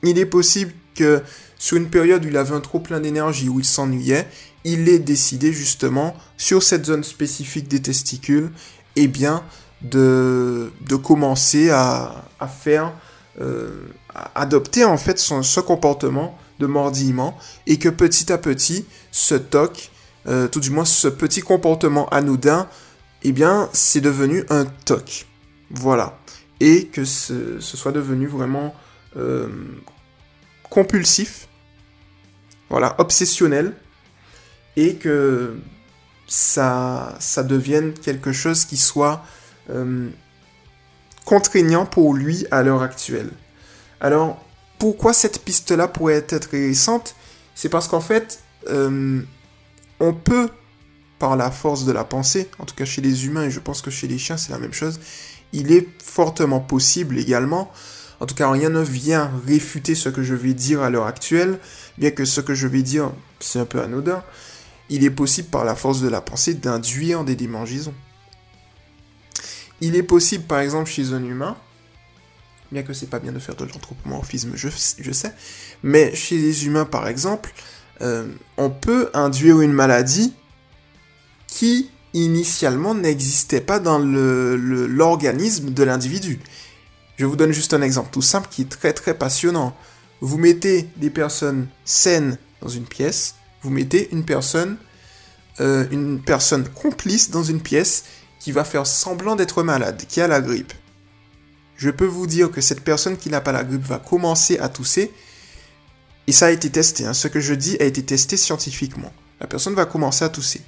il 0.02 0.18
est 0.18 0.26
possible 0.26 0.72
que 0.94 1.22
sur 1.58 1.76
une 1.76 1.88
période 1.88 2.24
où 2.24 2.28
il 2.28 2.36
avait 2.36 2.54
un 2.54 2.60
trop 2.60 2.80
plein 2.80 3.00
d'énergie, 3.00 3.48
où 3.48 3.58
il 3.60 3.64
s'ennuyait, 3.64 4.26
il 4.64 4.88
ait 4.88 4.98
décidé 4.98 5.52
justement, 5.52 6.16
sur 6.36 6.62
cette 6.62 6.86
zone 6.86 7.04
spécifique 7.04 7.68
des 7.68 7.80
testicules, 7.80 8.50
eh 8.96 9.08
bien, 9.08 9.42
de, 9.82 10.72
de 10.80 10.96
commencer 10.96 11.70
à, 11.70 12.24
faire, 12.48 12.92
euh, 13.40 13.86
adopter 14.34 14.84
en 14.84 14.96
fait 14.96 15.18
son, 15.18 15.42
ce 15.42 15.60
comportement 15.60 16.38
de 16.58 16.66
mordillement, 16.66 17.36
et 17.66 17.78
que 17.78 17.88
petit 17.88 18.32
à 18.32 18.38
petit, 18.38 18.86
ce 19.10 19.34
toc, 19.34 19.90
euh, 20.26 20.48
tout 20.48 20.60
du 20.60 20.70
moins 20.70 20.84
ce 20.84 21.08
petit 21.08 21.40
comportement 21.40 22.08
anodin, 22.08 22.68
eh 23.22 23.32
bien, 23.32 23.68
c'est 23.72 24.00
devenu 24.00 24.44
un 24.48 24.64
toc. 24.64 25.26
Voilà. 25.70 26.18
Et 26.60 26.86
que 26.86 27.04
ce, 27.04 27.60
ce 27.60 27.76
soit 27.76 27.92
devenu 27.92 28.26
vraiment 28.26 28.74
euh, 29.16 29.48
compulsif, 30.70 31.48
voilà, 32.70 32.94
obsessionnel, 32.98 33.74
et 34.76 34.96
que 34.96 35.56
ça, 36.26 37.14
ça 37.18 37.42
devienne 37.42 37.92
quelque 37.92 38.32
chose 38.32 38.64
qui 38.64 38.76
soit 38.76 39.22
euh, 39.70 40.08
contraignant 41.24 41.86
pour 41.86 42.14
lui 42.14 42.46
à 42.50 42.62
l'heure 42.62 42.82
actuelle. 42.82 43.30
Alors, 44.00 44.42
pourquoi 44.78 45.12
cette 45.12 45.42
piste-là 45.42 45.88
pourrait 45.88 46.24
être 46.28 46.50
récente 46.50 47.14
C'est 47.54 47.68
parce 47.68 47.88
qu'en 47.88 48.00
fait, 48.00 48.40
euh, 48.68 49.22
on 50.00 50.12
peut, 50.12 50.48
par 51.18 51.36
la 51.36 51.50
force 51.50 51.84
de 51.84 51.92
la 51.92 52.04
pensée, 52.04 52.48
en 52.58 52.64
tout 52.64 52.74
cas 52.74 52.84
chez 52.84 53.00
les 53.00 53.26
humains, 53.26 53.44
et 53.44 53.50
je 53.50 53.60
pense 53.60 53.82
que 53.82 53.90
chez 53.90 54.06
les 54.06 54.18
chiens 54.18 54.36
c'est 54.36 54.52
la 54.52 54.58
même 54.58 54.74
chose, 54.74 55.00
il 55.52 55.72
est 55.72 55.88
fortement 56.02 56.60
possible 56.60 57.18
également 57.18 57.72
en 58.20 58.26
tout 58.26 58.34
cas, 58.34 58.50
rien 58.50 58.70
ne 58.70 58.80
vient 58.80 59.30
réfuter 59.46 59.94
ce 59.94 60.08
que 60.08 60.22
je 60.22 60.34
vais 60.34 60.54
dire 60.54 60.82
à 60.82 60.90
l'heure 60.90 61.06
actuelle, 61.06 61.58
bien 61.98 62.10
que 62.10 62.24
ce 62.24 62.40
que 62.40 62.54
je 62.54 62.66
vais 62.66 62.82
dire, 62.82 63.12
c'est 63.40 63.58
un 63.58 63.66
peu 63.66 63.80
anodin. 63.82 64.22
Il 64.88 65.04
est 65.04 65.10
possible 65.10 65.48
par 65.48 65.64
la 65.64 65.74
force 65.74 66.00
de 66.00 66.08
la 66.08 66.20
pensée 66.20 66.54
d'induire 66.54 67.24
des 67.24 67.36
démangeaisons. 67.36 67.94
Il 69.80 69.96
est 69.96 70.02
possible, 70.02 70.44
par 70.44 70.60
exemple, 70.60 70.90
chez 70.90 71.12
un 71.12 71.22
humain, 71.22 71.56
bien 72.72 72.82
que 72.82 72.92
c'est 72.92 73.10
pas 73.10 73.18
bien 73.18 73.32
de 73.32 73.38
faire 73.38 73.54
de 73.54 73.64
l'anthropomorphisme, 73.64 74.52
je, 74.54 74.68
sais, 74.68 75.34
mais 75.82 76.14
chez 76.14 76.38
les 76.38 76.66
humains, 76.66 76.84
par 76.84 77.08
exemple, 77.08 77.52
euh, 78.00 78.26
on 78.56 78.70
peut 78.70 79.10
induire 79.14 79.60
une 79.60 79.72
maladie 79.72 80.34
qui 81.46 81.90
initialement 82.14 82.94
n'existait 82.94 83.60
pas 83.60 83.78
dans 83.78 83.98
l'organisme 83.98 85.70
de 85.70 85.82
l'individu. 85.82 86.40
Je 87.16 87.26
vous 87.26 87.36
donne 87.36 87.52
juste 87.52 87.74
un 87.74 87.82
exemple 87.82 88.10
tout 88.12 88.22
simple 88.22 88.48
qui 88.50 88.62
est 88.62 88.68
très 88.68 88.92
très 88.92 89.14
passionnant. 89.14 89.76
Vous 90.20 90.38
mettez 90.38 90.88
des 90.96 91.10
personnes 91.10 91.68
saines 91.84 92.38
dans 92.62 92.68
une 92.68 92.86
pièce, 92.86 93.34
vous 93.62 93.70
mettez 93.70 94.08
une 94.12 94.24
personne, 94.24 94.76
euh, 95.60 95.86
une 95.90 96.20
personne 96.20 96.68
complice 96.68 97.30
dans 97.30 97.42
une 97.42 97.60
pièce 97.60 98.04
qui 98.46 98.52
va 98.52 98.62
faire 98.62 98.86
semblant 98.86 99.34
d'être 99.34 99.64
malade, 99.64 100.04
qui 100.08 100.20
a 100.20 100.28
la 100.28 100.40
grippe. 100.40 100.72
Je 101.76 101.90
peux 101.90 102.06
vous 102.06 102.28
dire 102.28 102.52
que 102.52 102.60
cette 102.60 102.80
personne 102.80 103.16
qui 103.16 103.28
n'a 103.28 103.40
pas 103.40 103.50
la 103.50 103.64
grippe 103.64 103.82
va 103.82 103.98
commencer 103.98 104.56
à 104.60 104.68
tousser, 104.68 105.12
et 106.28 106.30
ça 106.30 106.46
a 106.46 106.50
été 106.52 106.70
testé. 106.70 107.04
Hein. 107.04 107.12
Ce 107.12 107.26
que 107.26 107.40
je 107.40 107.54
dis 107.54 107.76
a 107.80 107.82
été 107.82 108.04
testé 108.04 108.36
scientifiquement. 108.36 109.12
La 109.40 109.48
personne 109.48 109.74
va 109.74 109.84
commencer 109.84 110.24
à 110.24 110.28
tousser. 110.28 110.60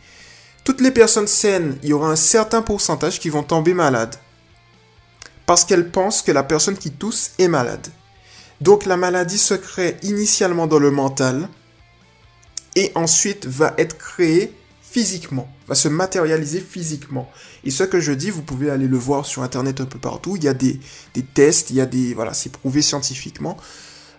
Toutes 0.64 0.80
les 0.80 0.90
personnes 0.90 1.28
saines, 1.28 1.78
il 1.84 1.90
y 1.90 1.92
aura 1.92 2.10
un 2.10 2.16
certain 2.16 2.62
pourcentage 2.62 3.20
qui 3.20 3.28
vont 3.28 3.44
tomber 3.44 3.74
malades 3.74 4.16
parce 5.46 5.64
qu'elle 5.64 5.88
pense 5.88 6.20
que 6.22 6.32
la 6.32 6.42
personne 6.42 6.78
qui 6.78 6.90
tousse 6.90 7.30
est 7.38 7.46
malade. 7.46 7.86
Donc 8.60 8.86
la 8.86 8.96
maladie 8.96 9.38
se 9.38 9.54
crée 9.54 9.98
initialement 10.02 10.66
dans 10.66 10.80
le 10.80 10.90
mental 10.90 11.48
et 12.74 12.90
ensuite 12.96 13.46
va 13.46 13.74
être 13.78 13.96
créée 13.96 14.52
physiquement, 14.82 15.48
va 15.68 15.74
se 15.74 15.88
matérialiser 15.88 16.60
physiquement. 16.60 17.30
Et 17.64 17.70
ce 17.70 17.84
que 17.84 18.00
je 18.00 18.12
dis, 18.12 18.30
vous 18.30 18.42
pouvez 18.42 18.70
aller 18.70 18.88
le 18.88 18.96
voir 18.96 19.26
sur 19.26 19.42
internet 19.42 19.80
un 19.80 19.84
peu 19.84 19.98
partout. 19.98 20.36
Il 20.36 20.44
y 20.44 20.48
a 20.48 20.54
des, 20.54 20.80
tests, 21.34 21.70
il 21.70 21.76
y 21.76 21.80
a 21.80 21.86
des. 21.86 22.14
Voilà, 22.14 22.32
c'est 22.32 22.50
prouvé 22.50 22.82
scientifiquement. 22.82 23.56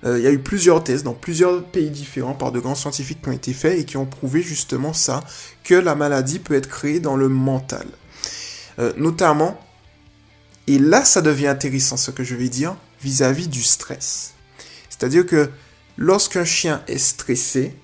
Euh, 0.05 0.17
il 0.17 0.23
y 0.23 0.27
a 0.27 0.31
eu 0.31 0.39
plusieurs 0.39 0.83
tests 0.83 1.03
dans 1.03 1.13
plusieurs 1.13 1.63
pays 1.63 1.89
différents 1.89 2.33
par 2.33 2.51
de 2.51 2.59
grands 2.59 2.75
scientifiques 2.75 3.21
qui 3.21 3.29
ont 3.29 3.33
été 3.33 3.51
faits 3.51 3.79
et 3.79 3.83
qui 3.83 3.97
ont 3.97 4.05
prouvé 4.05 4.41
justement 4.41 4.93
ça, 4.93 5.21
que 5.63 5.75
la 5.75 5.95
maladie 5.95 6.39
peut 6.39 6.53
être 6.53 6.69
créée 6.69 6.99
dans 6.99 7.17
le 7.17 7.27
mental. 7.27 7.85
Euh, 8.79 8.93
notamment, 8.95 9.59
et 10.67 10.77
là, 10.77 11.03
ça 11.03 11.21
devient 11.21 11.47
intéressant 11.47 11.97
ce 11.97 12.11
que 12.11 12.23
je 12.23 12.35
vais 12.35 12.47
dire 12.47 12.75
vis-à-vis 13.01 13.47
du 13.47 13.63
stress. 13.63 14.35
C'est-à-dire 14.89 15.25
que 15.25 15.49
lorsqu'un 15.97 16.45
chien 16.45 16.83
est 16.87 16.97
stressé, 16.97 17.75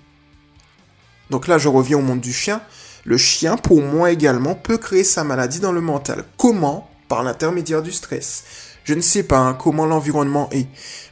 donc 1.29 1.47
là 1.47 1.57
je 1.57 1.67
reviens 1.67 1.97
au 1.97 2.01
monde 2.01 2.21
du 2.21 2.33
chien, 2.33 2.61
le 3.05 3.17
chien 3.17 3.55
pour 3.55 3.81
moi 3.81 4.11
également 4.11 4.55
peut 4.55 4.79
créer 4.79 5.03
sa 5.03 5.23
maladie 5.23 5.59
dans 5.59 5.71
le 5.71 5.81
mental. 5.81 6.25
Comment? 6.37 6.89
Par 7.07 7.23
l'intermédiaire 7.23 7.83
du 7.83 7.91
stress. 7.91 8.43
Je 8.83 8.95
ne 8.95 9.01
sais 9.01 9.23
pas 9.23 9.37
hein, 9.37 9.53
comment 9.53 9.85
l'environnement 9.85 10.49
est. 10.51 10.67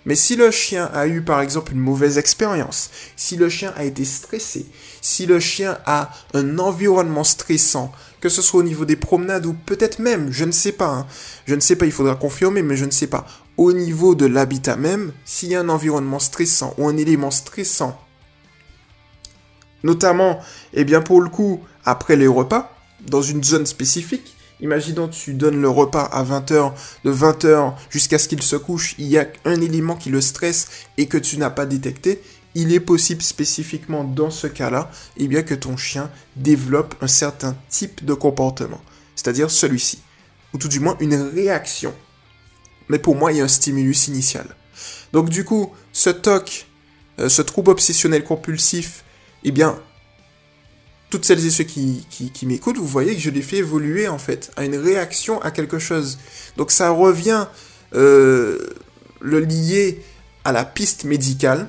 Mais 0.06 0.15
si 0.15 0.36
le 0.36 0.49
chien 0.51 0.89
a 0.93 1.08
eu 1.08 1.21
par 1.21 1.41
exemple 1.41 1.71
une 1.71 1.79
mauvaise 1.79 2.17
expérience, 2.17 2.89
si 3.15 3.36
le 3.36 3.47
chien 3.47 3.73
a 3.77 3.84
été 3.84 4.06
stressé, 4.06 4.65
si 5.01 5.27
le 5.27 5.39
chien 5.39 5.77
a 5.86 6.12
un 6.34 6.58
environnement 6.60 7.23
stressant, 7.23 7.91
que 8.21 8.29
ce 8.29 8.41
soit 8.41 8.62
au 8.62 8.63
niveau 8.63 8.86
des 8.86 8.95
promenades 8.95 9.45
ou 9.45 9.53
peut-être 9.53 9.99
même, 9.99 10.32
je 10.32 10.45
ne 10.45 10.51
sais 10.51 10.71
pas, 10.71 10.89
hein, 10.89 11.08
je 11.45 11.56
ne 11.56 11.60
sais 11.60 11.75
pas, 11.75 11.86
il 11.86 11.91
faudra 11.91 12.15
confirmer, 12.15 12.63
mais 12.63 12.77
je 12.77 12.86
ne 12.86 12.91
sais 12.91 13.08
pas, 13.08 13.25
au 13.58 13.71
niveau 13.71 14.15
de 14.15 14.25
l'habitat 14.25 14.77
même, 14.77 15.12
s'il 15.25 15.49
y 15.49 15.56
a 15.56 15.60
un 15.60 15.69
environnement 15.69 16.19
stressant 16.19 16.73
ou 16.77 16.88
un 16.88 16.97
élément 16.97 17.32
stressant, 17.32 17.99
notamment, 19.84 20.39
eh 20.74 20.84
bien 20.84 21.02
pour 21.02 21.22
le 21.22 21.30
coup, 21.30 21.62
après 21.86 22.15
les 22.15 22.28
repas, 22.28 22.76
dans 23.02 23.22
une 23.22 23.43
zone 23.43 23.65
spécifique, 23.65 24.36
Imaginons 24.63 25.10
tu 25.10 25.34
donnes 25.34 25.62
le 25.62 25.67
repas 25.67 26.04
à 26.04 26.24
20h, 26.24 26.72
de 27.04 27.12
20h 27.12 27.74
jusqu'à 27.89 28.17
ce 28.17 28.30
qu'il 28.30 28.41
se 28.41 28.56
couche, 28.56 28.96
il 28.98 29.08
y 29.08 29.17
a 29.17 29.28
un 29.43 29.60
élément 29.60 29.98
qui 29.98 30.10
le 30.10 30.22
stresse 30.22 30.69
et 30.98 31.08
que 31.08 31.17
tu 31.17 31.38
n'as 31.38 31.50
pas 31.50 31.65
détecté, 31.65 32.22
il 32.56 32.72
est 32.74 32.80
possible 32.80 33.22
spécifiquement 33.22 34.06
dans 34.06 34.30
ce 34.30 34.48
cas-là, 34.48 34.89
eh 35.17 35.28
bien 35.28 35.41
que 35.41 35.54
ton 35.54 35.76
chien 35.76 36.10
développe 36.38 36.96
un 37.02 37.08
certain 37.08 37.58
type 37.67 38.06
de 38.06 38.13
comportement, 38.13 38.82
c'est-à-dire 39.15 39.52
celui-ci, 39.52 40.02
ou 40.54 40.58
tout 40.58 40.69
du 40.69 40.80
moins 40.80 40.96
une 41.02 41.15
réaction. 41.15 41.93
Mais 42.88 43.00
pour 43.00 43.15
moi, 43.15 43.34
il 43.34 43.39
y 43.39 43.41
a 43.41 43.46
un 43.46 43.50
stimulus 43.50 44.08
initial. 44.08 44.56
Donc 45.12 45.30
du 45.30 45.43
coup, 45.43 45.74
ce 45.91 46.10
TOC, 46.10 46.67
euh, 47.19 47.28
ce 47.28 47.41
trouble 47.41 47.72
obsessionnel 47.72 48.24
compulsif, 48.24 49.04
eh 49.43 49.51
bien, 49.51 49.79
toutes 51.10 51.25
celles 51.25 51.45
et 51.45 51.51
ceux 51.51 51.63
qui, 51.63 52.06
m'écoutent, 52.43 52.77
vous 52.77 52.88
voyez 52.88 53.13
que 53.13 53.21
je 53.21 53.29
les 53.29 53.41
fais 53.41 53.58
évoluer 53.58 54.08
en 54.08 54.17
fait 54.17 54.51
à 54.56 54.65
une 54.65 54.75
réaction 54.75 55.39
à 55.41 55.51
quelque 55.51 55.77
chose. 55.77 56.17
Donc 56.58 56.71
ça 56.71 56.89
revient 56.89 57.45
euh, 57.93 58.58
le 59.21 59.39
lier 59.39 60.01
à 60.43 60.51
la 60.51 60.65
piste 60.65 61.03
médicale. 61.03 61.67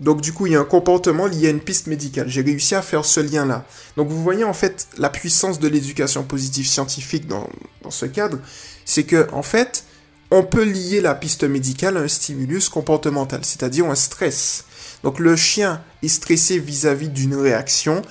Donc 0.00 0.20
du 0.20 0.32
coup, 0.32 0.46
il 0.48 0.54
y 0.54 0.56
a 0.56 0.60
un 0.60 0.64
comportement 0.64 1.26
lié 1.26 1.46
à 1.46 1.50
une 1.50 1.60
piste 1.60 1.86
médicale. 1.86 2.28
J'ai 2.28 2.42
réussi 2.42 2.74
à 2.74 2.82
faire 2.82 3.04
ce 3.04 3.20
lien-là. 3.20 3.64
Donc 3.96 4.08
vous 4.08 4.20
voyez 4.20 4.42
en 4.42 4.54
fait 4.54 4.88
la 4.98 5.10
puissance 5.10 5.60
de 5.60 5.68
l'éducation 5.68 6.24
positive 6.24 6.66
scientifique 6.66 7.28
dans, 7.28 7.48
dans 7.82 7.92
ce 7.92 8.06
cadre, 8.06 8.38
c'est 8.84 9.04
que 9.04 9.28
en 9.32 9.44
fait, 9.44 9.84
on 10.32 10.42
peut 10.42 10.64
lier 10.64 11.00
la 11.00 11.14
piste 11.14 11.44
médicale 11.44 11.96
à 11.96 12.00
un 12.00 12.08
stimulus 12.08 12.68
comportemental, 12.68 13.44
c'est-à-dire 13.44 13.86
un 13.86 13.94
stress. 13.94 14.64
Donc 15.04 15.18
le 15.18 15.36
chien 15.36 15.82
est 16.02 16.08
stressé 16.08 16.58
vis-à-vis 16.58 17.08
d'une 17.08 17.34
réaction 17.34 18.02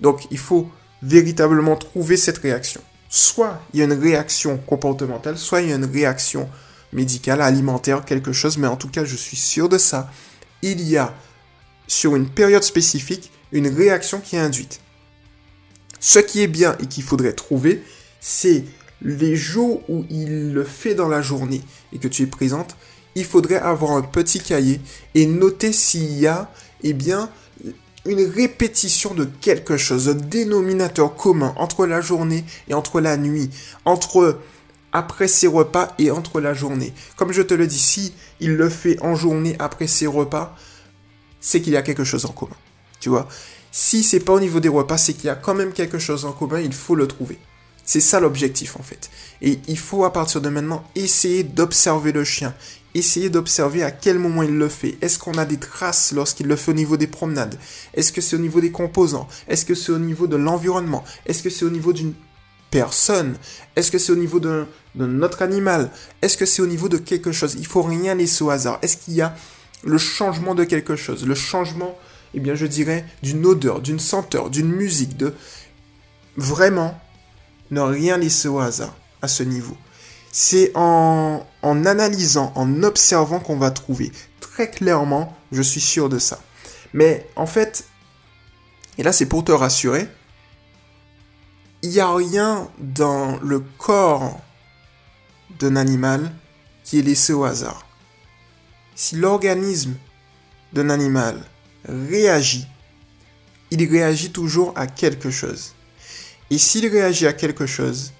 donc 0.00 0.26
il 0.30 0.38
faut 0.38 0.68
véritablement 1.02 1.76
trouver 1.76 2.16
cette 2.16 2.38
réaction. 2.38 2.80
Soit 3.08 3.60
il 3.72 3.80
y 3.80 3.82
a 3.82 3.84
une 3.84 3.92
réaction 3.92 4.58
comportementale, 4.58 5.38
soit 5.38 5.62
il 5.62 5.70
y 5.70 5.72
a 5.72 5.76
une 5.76 5.84
réaction 5.84 6.48
médicale, 6.92 7.40
alimentaire, 7.40 8.04
quelque 8.04 8.32
chose, 8.32 8.58
mais 8.58 8.66
en 8.66 8.76
tout 8.76 8.88
cas 8.88 9.04
je 9.04 9.16
suis 9.16 9.36
sûr 9.36 9.68
de 9.68 9.78
ça. 9.78 10.10
Il 10.62 10.80
y 10.82 10.96
a 10.96 11.14
sur 11.86 12.16
une 12.16 12.28
période 12.28 12.64
spécifique 12.64 13.30
une 13.52 13.68
réaction 13.68 14.20
qui 14.20 14.36
est 14.36 14.40
induite. 14.40 14.80
Ce 16.00 16.18
qui 16.18 16.42
est 16.42 16.48
bien 16.48 16.76
et 16.80 16.86
qu'il 16.86 17.04
faudrait 17.04 17.32
trouver, 17.32 17.82
c'est 18.20 18.64
les 19.02 19.36
jours 19.36 19.82
où 19.88 20.04
il 20.10 20.52
le 20.52 20.64
fait 20.64 20.94
dans 20.94 21.08
la 21.08 21.22
journée 21.22 21.62
et 21.92 21.98
que 21.98 22.08
tu 22.08 22.22
es 22.22 22.26
présente, 22.26 22.76
il 23.14 23.24
faudrait 23.24 23.56
avoir 23.56 23.92
un 23.92 24.02
petit 24.02 24.40
cahier 24.40 24.80
et 25.14 25.26
noter 25.26 25.72
s'il 25.72 26.18
y 26.18 26.26
a, 26.26 26.50
eh 26.82 26.92
bien, 26.92 27.30
une 28.04 28.20
répétition 28.20 29.14
de 29.14 29.24
quelque 29.24 29.76
chose, 29.76 30.08
un 30.08 30.14
dénominateur 30.14 31.14
commun 31.14 31.54
entre 31.56 31.86
la 31.86 32.00
journée 32.00 32.44
et 32.68 32.74
entre 32.74 33.00
la 33.00 33.16
nuit, 33.16 33.50
entre 33.84 34.38
après 34.92 35.28
ses 35.28 35.46
repas 35.46 35.94
et 35.98 36.10
entre 36.10 36.40
la 36.40 36.54
journée. 36.54 36.94
Comme 37.16 37.32
je 37.32 37.42
te 37.42 37.54
le 37.54 37.66
dis, 37.66 37.78
si 37.78 38.14
il 38.40 38.56
le 38.56 38.68
fait 38.68 39.00
en 39.02 39.14
journée 39.14 39.56
après 39.58 39.86
ses 39.86 40.06
repas, 40.06 40.56
c'est 41.40 41.60
qu'il 41.60 41.72
y 41.72 41.76
a 41.76 41.82
quelque 41.82 42.04
chose 42.04 42.24
en 42.24 42.32
commun. 42.32 42.56
Tu 43.00 43.08
vois? 43.08 43.28
Si 43.72 44.02
c'est 44.02 44.20
pas 44.20 44.32
au 44.32 44.40
niveau 44.40 44.60
des 44.60 44.68
repas, 44.68 44.96
c'est 44.96 45.12
qu'il 45.12 45.26
y 45.26 45.30
a 45.30 45.34
quand 45.34 45.54
même 45.54 45.72
quelque 45.72 45.98
chose 45.98 46.24
en 46.24 46.32
commun, 46.32 46.60
il 46.60 46.72
faut 46.72 46.94
le 46.94 47.06
trouver. 47.06 47.38
C'est 47.86 48.00
ça 48.00 48.20
l'objectif 48.20 48.76
en 48.76 48.82
fait. 48.82 49.10
Et 49.40 49.58
il 49.68 49.78
faut 49.78 50.04
à 50.04 50.12
partir 50.12 50.42
de 50.42 50.50
maintenant 50.50 50.84
essayer 50.94 51.44
d'observer 51.44 52.12
le 52.12 52.24
chien, 52.24 52.54
Essayez 52.96 53.28
d'observer 53.28 53.82
à 53.82 53.90
quel 53.90 54.18
moment 54.18 54.42
il 54.42 54.56
le 54.56 54.70
fait. 54.70 54.96
Est-ce 55.02 55.18
qu'on 55.18 55.36
a 55.36 55.44
des 55.44 55.58
traces 55.58 56.12
lorsqu'il 56.12 56.46
le 56.46 56.56
fait 56.56 56.70
au 56.70 56.74
niveau 56.74 56.96
des 56.96 57.06
promenades? 57.06 57.58
Est-ce 57.92 58.10
que 58.10 58.22
c'est 58.22 58.36
au 58.36 58.38
niveau 58.38 58.62
des 58.62 58.70
composants? 58.70 59.28
Est-ce 59.48 59.66
que 59.66 59.74
c'est 59.74 59.92
au 59.92 59.98
niveau 59.98 60.26
de 60.26 60.36
l'environnement? 60.36 61.04
Est-ce 61.26 61.42
que 61.42 61.50
c'est 61.50 61.66
au 61.66 61.70
niveau 61.70 61.92
d'une 61.92 62.14
personne? 62.70 63.36
Est-ce 63.76 63.90
que 63.90 63.98
c'est 63.98 64.12
au 64.12 64.16
niveau 64.16 64.40
d'un 64.40 65.22
autre 65.22 65.42
animal? 65.42 65.90
Est-ce 66.22 66.38
que 66.38 66.46
c'est 66.46 66.62
au 66.62 66.66
niveau 66.66 66.88
de 66.88 66.96
quelque 66.96 67.32
chose? 67.32 67.56
Il 67.58 67.66
faut 67.66 67.82
rien 67.82 68.14
laisser 68.14 68.42
au 68.42 68.48
hasard. 68.48 68.78
Est-ce 68.80 68.96
qu'il 68.96 69.12
y 69.12 69.20
a 69.20 69.36
le 69.84 69.98
changement 69.98 70.54
de 70.54 70.64
quelque 70.64 70.96
chose? 70.96 71.26
Le 71.26 71.34
changement, 71.34 71.98
eh 72.32 72.40
bien 72.40 72.54
je 72.54 72.64
dirais, 72.64 73.04
d'une 73.22 73.44
odeur, 73.44 73.82
d'une 73.82 74.00
senteur, 74.00 74.48
d'une 74.48 74.72
musique, 74.72 75.18
de... 75.18 75.34
Vraiment, 76.38 76.98
ne 77.70 77.80
rien 77.80 78.18
laisser 78.18 78.48
au 78.48 78.58
hasard 78.58 78.94
à 79.22 79.28
ce 79.28 79.42
niveau. 79.42 79.76
C'est 80.32 80.72
en, 80.74 81.46
analysant, 81.62 82.52
en 82.54 82.82
observant 82.82 83.40
qu'on 83.40 83.56
va 83.56 83.70
trouver. 83.70 84.12
Très 84.40 84.70
clairement, 84.70 85.36
je 85.52 85.62
suis 85.62 85.80
sûr 85.80 86.08
de 86.08 86.18
ça. 86.18 86.40
Mais 86.92 87.28
en 87.36 87.46
fait, 87.46 87.86
et 88.98 89.02
là 89.02 89.12
c'est 89.12 89.26
pour 89.26 89.44
te 89.44 89.52
rassurer, 89.52 90.08
il 91.82 91.90
n'y 91.90 92.00
a 92.00 92.12
rien 92.12 92.68
dans 92.78 93.38
le 93.42 93.60
corps 93.60 94.40
d'un 95.58 95.76
animal 95.76 96.32
qui 96.84 96.98
est 96.98 97.02
laissé 97.02 97.32
au 97.32 97.44
hasard. 97.44 97.86
Si 98.94 99.16
l'organisme 99.16 99.94
d'un 100.72 100.90
animal 100.90 101.42
réagit, 101.86 102.66
il 103.70 103.84
réagit 103.88 104.30
toujours 104.30 104.72
à 104.76 104.86
quelque 104.86 105.30
chose. 105.30 105.75
Et 106.50 106.58
s'il 106.58 106.86
réagit 106.86 107.26
à 107.26 107.32
quelque 107.32 107.66
chose, 107.66 108.12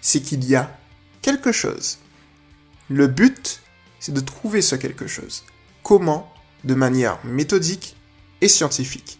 c'est 0.00 0.20
qu'il 0.20 0.44
y 0.44 0.54
a 0.54 0.76
quelque 1.22 1.52
chose. 1.52 1.98
Le 2.88 3.06
but, 3.06 3.60
c'est 4.00 4.12
de 4.12 4.20
trouver 4.20 4.62
ce 4.62 4.76
quelque 4.76 5.06
chose. 5.06 5.44
Comment? 5.82 6.32
De 6.64 6.74
manière 6.74 7.18
méthodique 7.24 7.96
et 8.40 8.48
scientifique. 8.48 9.18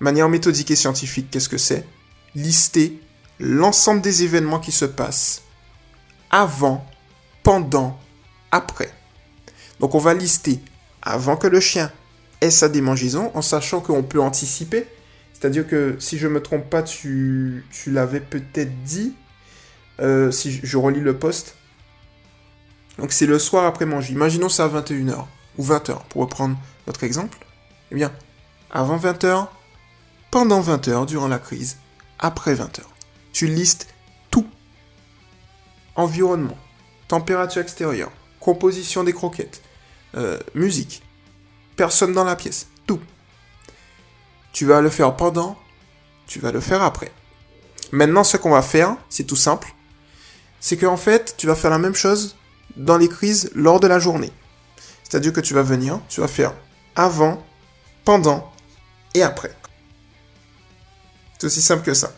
Manière 0.00 0.28
méthodique 0.28 0.70
et 0.70 0.76
scientifique, 0.76 1.30
qu'est-ce 1.30 1.48
que 1.48 1.58
c'est? 1.58 1.86
Lister 2.34 3.00
l'ensemble 3.38 4.00
des 4.00 4.22
événements 4.22 4.60
qui 4.60 4.72
se 4.72 4.84
passent 4.84 5.42
avant, 6.30 6.84
pendant, 7.42 7.98
après. 8.50 8.92
Donc 9.80 9.94
on 9.94 9.98
va 9.98 10.14
lister 10.14 10.60
avant 11.00 11.36
que 11.36 11.46
le 11.46 11.60
chien 11.60 11.92
ait 12.40 12.50
sa 12.50 12.68
démangeaison, 12.68 13.30
en 13.34 13.42
sachant 13.42 13.80
qu'on 13.80 14.02
peut 14.02 14.20
anticiper. 14.20 14.86
C'est-à-dire 15.44 15.66
que 15.66 15.96
si 15.98 16.16
je 16.16 16.26
me 16.26 16.40
trompe 16.40 16.70
pas, 16.70 16.82
tu, 16.82 17.66
l'avais 17.86 18.20
peut-être 18.20 18.82
dit, 18.82 19.14
euh, 20.00 20.30
si 20.30 20.58
je 20.62 20.78
relis 20.78 21.02
le 21.02 21.18
poste. 21.18 21.56
Donc 22.96 23.12
c'est 23.12 23.26
le 23.26 23.38
soir 23.38 23.66
après 23.66 23.84
manger. 23.84 24.14
Imaginons 24.14 24.48
ça 24.48 24.64
à 24.64 24.68
21h 24.68 25.26
ou 25.58 25.62
20h 25.62 25.98
pour 26.08 26.22
reprendre 26.22 26.56
notre 26.86 27.04
exemple. 27.04 27.36
Eh 27.90 27.94
bien, 27.94 28.10
avant 28.70 28.96
20h, 28.96 29.48
pendant 30.30 30.62
20h 30.62 31.04
durant 31.04 31.28
la 31.28 31.38
crise, 31.38 31.76
après 32.18 32.54
20h. 32.54 32.80
Tu 33.34 33.46
listes 33.46 33.88
tout. 34.30 34.46
Environnement, 35.94 36.56
température 37.06 37.60
extérieure, 37.60 38.12
composition 38.40 39.04
des 39.04 39.12
croquettes, 39.12 39.60
euh, 40.16 40.38
musique, 40.54 41.02
personne 41.76 42.14
dans 42.14 42.24
la 42.24 42.34
pièce. 42.34 42.68
Tu 44.54 44.64
vas 44.64 44.80
le 44.80 44.88
faire 44.88 45.14
pendant, 45.16 45.58
tu 46.26 46.38
vas 46.40 46.50
le 46.50 46.60
faire 46.60 46.82
après. 46.82 47.12
Maintenant, 47.92 48.24
ce 48.24 48.38
qu'on 48.38 48.52
va 48.52 48.62
faire, 48.62 48.96
c'est 49.10 49.24
tout 49.24 49.36
simple 49.36 49.74
c'est 50.64 50.78
qu'en 50.78 50.96
fait, 50.96 51.34
tu 51.36 51.46
vas 51.46 51.56
faire 51.56 51.70
la 51.70 51.78
même 51.78 51.94
chose 51.94 52.36
dans 52.76 52.96
les 52.96 53.06
crises 53.10 53.50
lors 53.54 53.80
de 53.80 53.86
la 53.86 53.98
journée. 53.98 54.32
C'est-à-dire 55.02 55.34
que 55.34 55.42
tu 55.42 55.52
vas 55.52 55.60
venir, 55.60 56.00
tu 56.08 56.22
vas 56.22 56.26
faire 56.26 56.54
avant, 56.96 57.44
pendant 58.02 58.50
et 59.12 59.22
après. 59.22 59.54
C'est 61.38 61.48
aussi 61.48 61.60
simple 61.60 61.82
que 61.82 61.92
ça. 61.92 62.14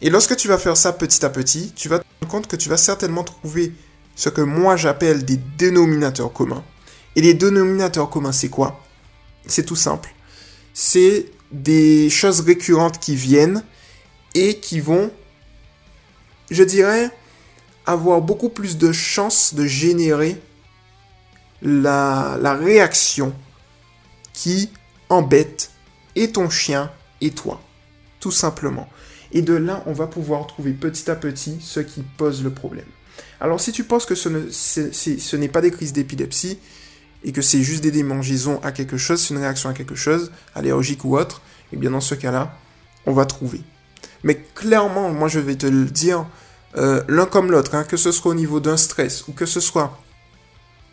Et 0.00 0.08
lorsque 0.08 0.34
tu 0.34 0.48
vas 0.48 0.56
faire 0.56 0.78
ça 0.78 0.94
petit 0.94 1.22
à 1.26 1.28
petit, 1.28 1.74
tu 1.76 1.90
vas 1.90 1.98
te 1.98 2.04
rendre 2.22 2.32
compte 2.32 2.46
que 2.46 2.56
tu 2.56 2.70
vas 2.70 2.78
certainement 2.78 3.22
trouver 3.22 3.74
ce 4.16 4.30
que 4.30 4.40
moi 4.40 4.76
j'appelle 4.76 5.26
des 5.26 5.36
dénominateurs 5.36 6.32
communs. 6.32 6.64
Et 7.16 7.20
les 7.20 7.34
dénominateurs 7.34 8.08
communs, 8.08 8.32
c'est 8.32 8.48
quoi? 8.48 8.80
C'est 9.46 9.66
tout 9.66 9.76
simple. 9.76 10.14
C'est 10.72 11.26
des 11.52 12.10
choses 12.10 12.40
récurrentes 12.40 12.98
qui 12.98 13.14
viennent 13.14 13.64
et 14.34 14.58
qui 14.58 14.80
vont, 14.80 15.10
je 16.50 16.62
dirais, 16.62 17.10
avoir 17.86 18.20
beaucoup 18.20 18.48
plus 18.48 18.78
de 18.78 18.92
chances 18.92 19.54
de 19.54 19.66
générer 19.66 20.40
la, 21.62 22.38
la 22.40 22.54
réaction 22.54 23.34
qui 24.32 24.70
embête 25.08 25.70
et 26.14 26.32
ton 26.32 26.50
chien 26.50 26.90
et 27.20 27.30
toi. 27.30 27.60
Tout 28.20 28.32
simplement. 28.32 28.88
Et 29.32 29.42
de 29.42 29.54
là, 29.54 29.82
on 29.86 29.92
va 29.92 30.06
pouvoir 30.06 30.46
trouver 30.46 30.72
petit 30.72 31.10
à 31.10 31.16
petit 31.16 31.58
ce 31.60 31.80
qui 31.80 32.02
pose 32.16 32.42
le 32.42 32.50
problème. 32.50 32.86
Alors 33.40 33.60
si 33.60 33.72
tu 33.72 33.84
penses 33.84 34.06
que 34.06 34.14
ce, 34.14 34.28
ne, 34.28 34.50
ce 34.50 35.36
n'est 35.36 35.48
pas 35.48 35.60
des 35.60 35.70
crises 35.70 35.92
d'épilepsie 35.92 36.58
et 37.24 37.32
que 37.32 37.42
c'est 37.42 37.62
juste 37.62 37.82
des 37.82 37.90
démangeaisons 37.90 38.60
à 38.62 38.70
quelque 38.70 38.96
chose, 38.96 39.20
c'est 39.20 39.34
une 39.34 39.40
réaction 39.40 39.68
à 39.68 39.72
quelque 39.72 39.94
chose, 39.94 40.30
allergique 40.54 41.04
ou 41.04 41.16
autre, 41.16 41.42
et 41.72 41.74
eh 41.74 41.76
bien 41.76 41.90
dans 41.90 42.00
ce 42.00 42.14
cas-là, 42.14 42.56
on 43.06 43.12
va 43.12 43.24
trouver. 43.24 43.62
Mais 44.22 44.36
clairement, 44.54 45.10
moi 45.10 45.28
je 45.28 45.40
vais 45.40 45.56
te 45.56 45.66
le 45.66 45.86
dire, 45.86 46.26
euh, 46.76 47.02
l'un 47.08 47.26
comme 47.26 47.50
l'autre, 47.50 47.74
hein, 47.74 47.84
que 47.84 47.96
ce 47.96 48.12
soit 48.12 48.32
au 48.32 48.34
niveau 48.34 48.60
d'un 48.60 48.76
stress 48.76 49.26
ou 49.26 49.32
que 49.32 49.46
ce 49.46 49.60
soit 49.60 49.98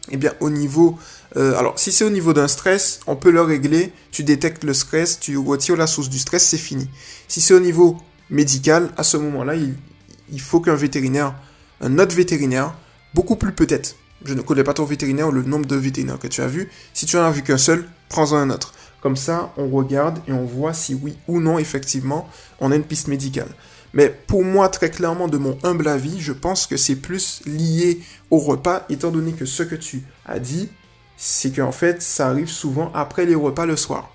eh 0.10 0.18
bien, 0.18 0.34
au 0.40 0.50
niveau... 0.50 0.98
Euh, 1.38 1.58
alors, 1.58 1.78
si 1.78 1.92
c'est 1.92 2.04
au 2.04 2.10
niveau 2.10 2.34
d'un 2.34 2.48
stress, 2.48 3.00
on 3.08 3.16
peut 3.16 3.32
le 3.32 3.42
régler. 3.42 3.94
Tu 4.12 4.24
détectes 4.24 4.64
le 4.64 4.74
stress, 4.74 5.20
tu 5.20 5.38
retires 5.38 5.78
la 5.78 5.88
source 5.88 6.10
du 6.10 6.20
stress, 6.20 6.46
c'est 6.46 6.58
fini. 6.58 6.90
Si 7.28 7.40
c'est 7.40 7.54
au 7.54 7.60
niveau 7.60 7.98
médical, 8.30 8.90
à 8.98 9.04
ce 9.04 9.18
moment-là, 9.18 9.56
il, 9.56 10.42
faut 10.42 10.60
qu'un 10.60 10.76
vétérinaire, 10.76 11.36
un 11.82 12.00
autre 12.00 12.16
vétérinaire, 12.16 12.74
beaucoup 13.14 13.36
plus 13.36 13.52
peut-être, 13.52 13.96
je 14.26 14.34
ne 14.34 14.42
connais 14.42 14.64
pas 14.64 14.74
ton 14.74 14.86
vétérinaire 14.86 15.30
ou 15.30 15.32
le 15.32 15.44
nombre 15.44 15.66
de 15.66 15.76
vétérinaires 15.76 16.20
que 16.20 16.28
tu 16.28 16.42
as 16.42 16.48
vu. 16.48 16.70
Si 16.94 17.06
tu 17.06 17.18
en 17.18 17.24
as 17.24 17.32
vu 17.32 17.44
qu'un 17.44 17.58
seul, 17.58 17.86
prends-en 18.10 18.38
un 18.38 18.50
autre. 18.50 18.74
Comme 19.02 19.16
ça, 19.16 19.52
on 19.58 19.70
regarde 19.70 20.20
et 20.28 20.32
on 20.32 20.46
voit 20.46 20.74
si 20.74 20.94
oui 20.94 21.18
ou 21.28 21.40
non, 21.40 21.58
effectivement, 21.58 22.30
on 22.60 22.72
a 22.72 22.76
une 22.76 22.84
piste 22.84 23.08
médicale. 23.08 23.50
Mais 23.94 24.10
pour 24.28 24.44
moi, 24.44 24.70
très 24.70 24.90
clairement, 24.90 25.28
de 25.28 25.38
mon 25.38 25.58
humble 25.64 25.88
avis, 25.88 26.22
je 26.22 26.32
pense 26.32 26.68
que 26.68 26.78
c'est 26.78 26.96
plus 26.96 27.42
lié 27.46 28.00
au 28.30 28.38
repas, 28.38 28.86
étant 28.90 29.12
donné 29.12 29.34
que 29.34 29.46
ce 29.46 29.64
que 29.64 29.76
tu 29.76 30.04
as 30.26 30.40
dit, 30.40 30.70
c'est 31.18 31.54
qu'en 31.56 31.72
fait, 31.72 32.02
ça 32.02 32.30
arrive 32.30 32.50
souvent 32.50 32.92
après 32.94 33.26
les 33.26 33.36
repas 33.36 33.66
le 33.66 33.76
soir. 33.76 34.14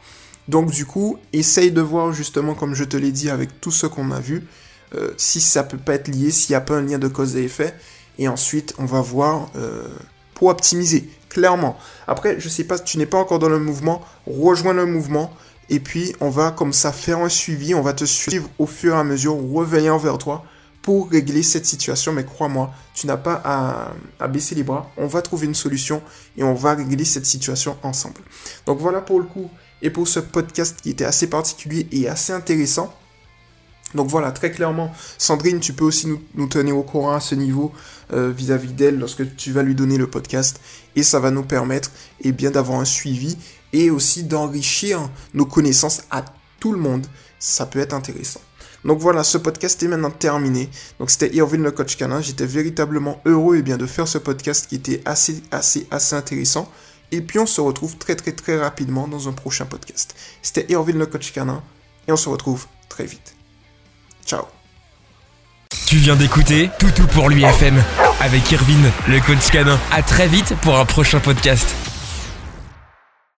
Donc 0.49 0.71
du 0.71 0.87
coup, 0.87 1.19
essaye 1.33 1.73
de 1.73 1.81
voir 1.81 2.13
justement, 2.13 2.55
comme 2.55 2.75
je 2.75 2.85
te 2.85 2.97
l'ai 2.97 3.13
dit, 3.13 3.29
avec 3.29 3.61
tout 3.61 3.73
ce 3.73 3.87
qu'on 3.87 4.13
a 4.13 4.21
vu, 4.21 4.45
euh, 4.95 5.11
si 5.17 5.41
ça 5.41 5.65
peut 5.65 5.79
pas 5.79 5.95
être 5.95 6.09
lié, 6.09 6.31
s'il 6.31 6.53
n'y 6.53 6.57
a 6.57 6.61
pas 6.61 6.77
un 6.77 6.83
lien 6.83 6.99
de 6.99 7.09
cause 7.09 7.37
et 7.37 7.45
effet. 7.45 7.75
Et 8.19 8.29
ensuite, 8.29 8.75
on 8.79 8.85
va 8.85 9.01
voir 9.01 9.49
euh, 9.57 9.89
pour 10.35 10.49
optimiser, 10.49 11.09
clairement. 11.29 11.77
Après, 12.07 12.41
je 12.41 12.49
sais 12.49 12.65
pas, 12.65 12.79
tu 12.79 12.99
n'es 12.99 13.07
pas 13.07 13.19
encore 13.19 13.39
dans 13.39 13.49
le 13.49 13.59
mouvement, 13.59 14.03
rejoins 14.27 14.73
le 14.73 14.87
mouvement. 14.87 15.33
Et 15.69 15.81
puis, 15.81 16.15
on 16.21 16.31
va 16.31 16.53
comme 16.53 16.73
ça 16.73 16.93
faire 16.93 17.19
un 17.19 17.29
suivi, 17.29 17.75
on 17.75 17.83
va 17.83 17.93
te 17.93 18.05
suivre 18.05 18.49
au 18.59 18.67
fur 18.67 18.95
et 18.95 18.99
à 18.99 19.05
mesure, 19.05 19.35
revenir 19.35 19.99
vers 19.99 20.19
toi 20.19 20.45
pour 20.87 21.11
régler 21.11 21.43
cette 21.43 21.67
situation. 21.67 22.13
Mais 22.13 22.25
crois-moi, 22.25 22.73
tu 22.95 23.09
n'as 23.09 23.17
pas 23.17 23.43
à, 23.45 24.29
baisser 24.29 24.55
les 24.55 24.63
bras. 24.63 24.89
On 24.97 25.09
va 25.09 25.21
trouver 25.21 25.47
une 25.47 25.55
solution 25.55 26.01
et 26.37 26.45
on 26.45 26.55
va 26.55 26.75
régler 26.75 27.05
cette 27.05 27.27
situation 27.27 27.77
ensemble. 27.83 28.21
Donc 28.67 28.79
voilà 28.79 29.01
pour 29.01 29.19
le 29.19 29.27
coup 29.27 29.51
et 29.83 29.91
pour 29.91 30.07
ce 30.07 30.21
podcast 30.21 30.81
qui 30.81 30.91
était 30.91 31.05
assez 31.05 31.29
particulier 31.29 31.89
et 31.91 32.09
assez 32.09 32.33
intéressant. 32.33 32.95
Donc 33.95 34.09
voilà, 34.09 34.33
très 34.33 34.51
clairement, 34.51 34.93
Sandrine, 35.17 35.61
tu 35.61 35.73
peux 35.73 35.85
aussi 35.85 36.09
nous, 36.35 36.47
tenir 36.49 36.77
au 36.77 36.83
courant 36.83 37.15
à 37.15 37.21
ce 37.21 37.35
niveau 37.35 37.73
euh, 38.13 38.31
vis-à-vis 38.31 38.73
d'elle 38.73 38.99
lorsque 38.99 39.37
tu 39.37 39.53
vas 39.53 39.63
lui 39.63 39.75
donner 39.75 39.97
le 39.97 40.09
podcast. 40.09 40.61
Et 40.97 41.03
ça 41.03 41.21
va 41.21 41.31
nous 41.31 41.45
permettre 41.45 41.91
eh 42.21 42.33
bien, 42.33 42.51
d'avoir 42.51 42.81
un 42.81 42.85
suivi 42.85 43.37
et 43.73 43.91
aussi 43.91 44.25
d'enrichir 44.25 45.09
nos 45.35 45.47
connaissances 45.47 46.03
à 46.11 46.25
tout 46.59 46.73
le 46.73 46.79
monde. 46.79 47.07
Ça 47.39 47.67
peut 47.67 47.79
être 47.79 47.95
intéressant. 47.95 48.41
Donc 48.85 48.99
voilà, 49.01 49.25
ce 49.25 49.39
podcast 49.39 49.83
est 49.83 49.89
maintenant 49.89 50.11
terminé. 50.11 50.69
Donc 50.99 51.11
c'était 51.11 51.35
Irvin 51.35 51.59
le 51.59 51.71
coach 51.71 51.97
canin. 51.97 52.21
J'étais 52.21 52.47
véritablement 52.47 53.21
heureux 53.25 53.57
et 53.57 53.63
bien 53.63 53.77
de 53.77 53.87
faire 53.87 54.07
ce 54.07 54.19
podcast 54.19 54.67
qui 54.69 54.77
était 54.77 55.03
assez, 55.05 55.43
assez, 55.51 55.87
assez 55.91 56.15
intéressant. 56.15 56.71
Et 57.13 57.21
puis 57.21 57.39
on 57.39 57.47
se 57.47 57.61
retrouve 57.61 57.97
très 57.99 58.17
très 58.17 58.33
très 58.33 58.59
rapidement 58.59 59.09
dans 59.09 59.29
un 59.29 59.33
prochain 59.33 59.67
podcast. 59.67 60.15
C'était 60.43 60.67
Irvin 60.69 60.93
le 60.93 61.07
coach 61.07 61.33
canin 61.33 61.63
et 62.09 62.13
on 62.13 62.17
se 62.17 62.29
retrouve 62.29 62.67
très 62.89 63.07
vite. 63.07 63.36
Ciao. 64.27 64.43
Tu 65.87 65.97
viens 65.97 66.17
d'écouter 66.17 66.69
Toutou 66.81 67.07
pour 67.07 67.29
lui 67.29 67.45
FM 67.45 67.81
avec 68.21 68.51
Irvin 68.51 68.91
le 69.09 69.21
coach 69.21 69.51
canin. 69.53 69.79
À 69.93 70.03
très 70.03 70.27
vite 70.27 70.55
pour 70.63 70.77
un 70.77 70.85
prochain 70.85 71.21
podcast. 71.21 71.86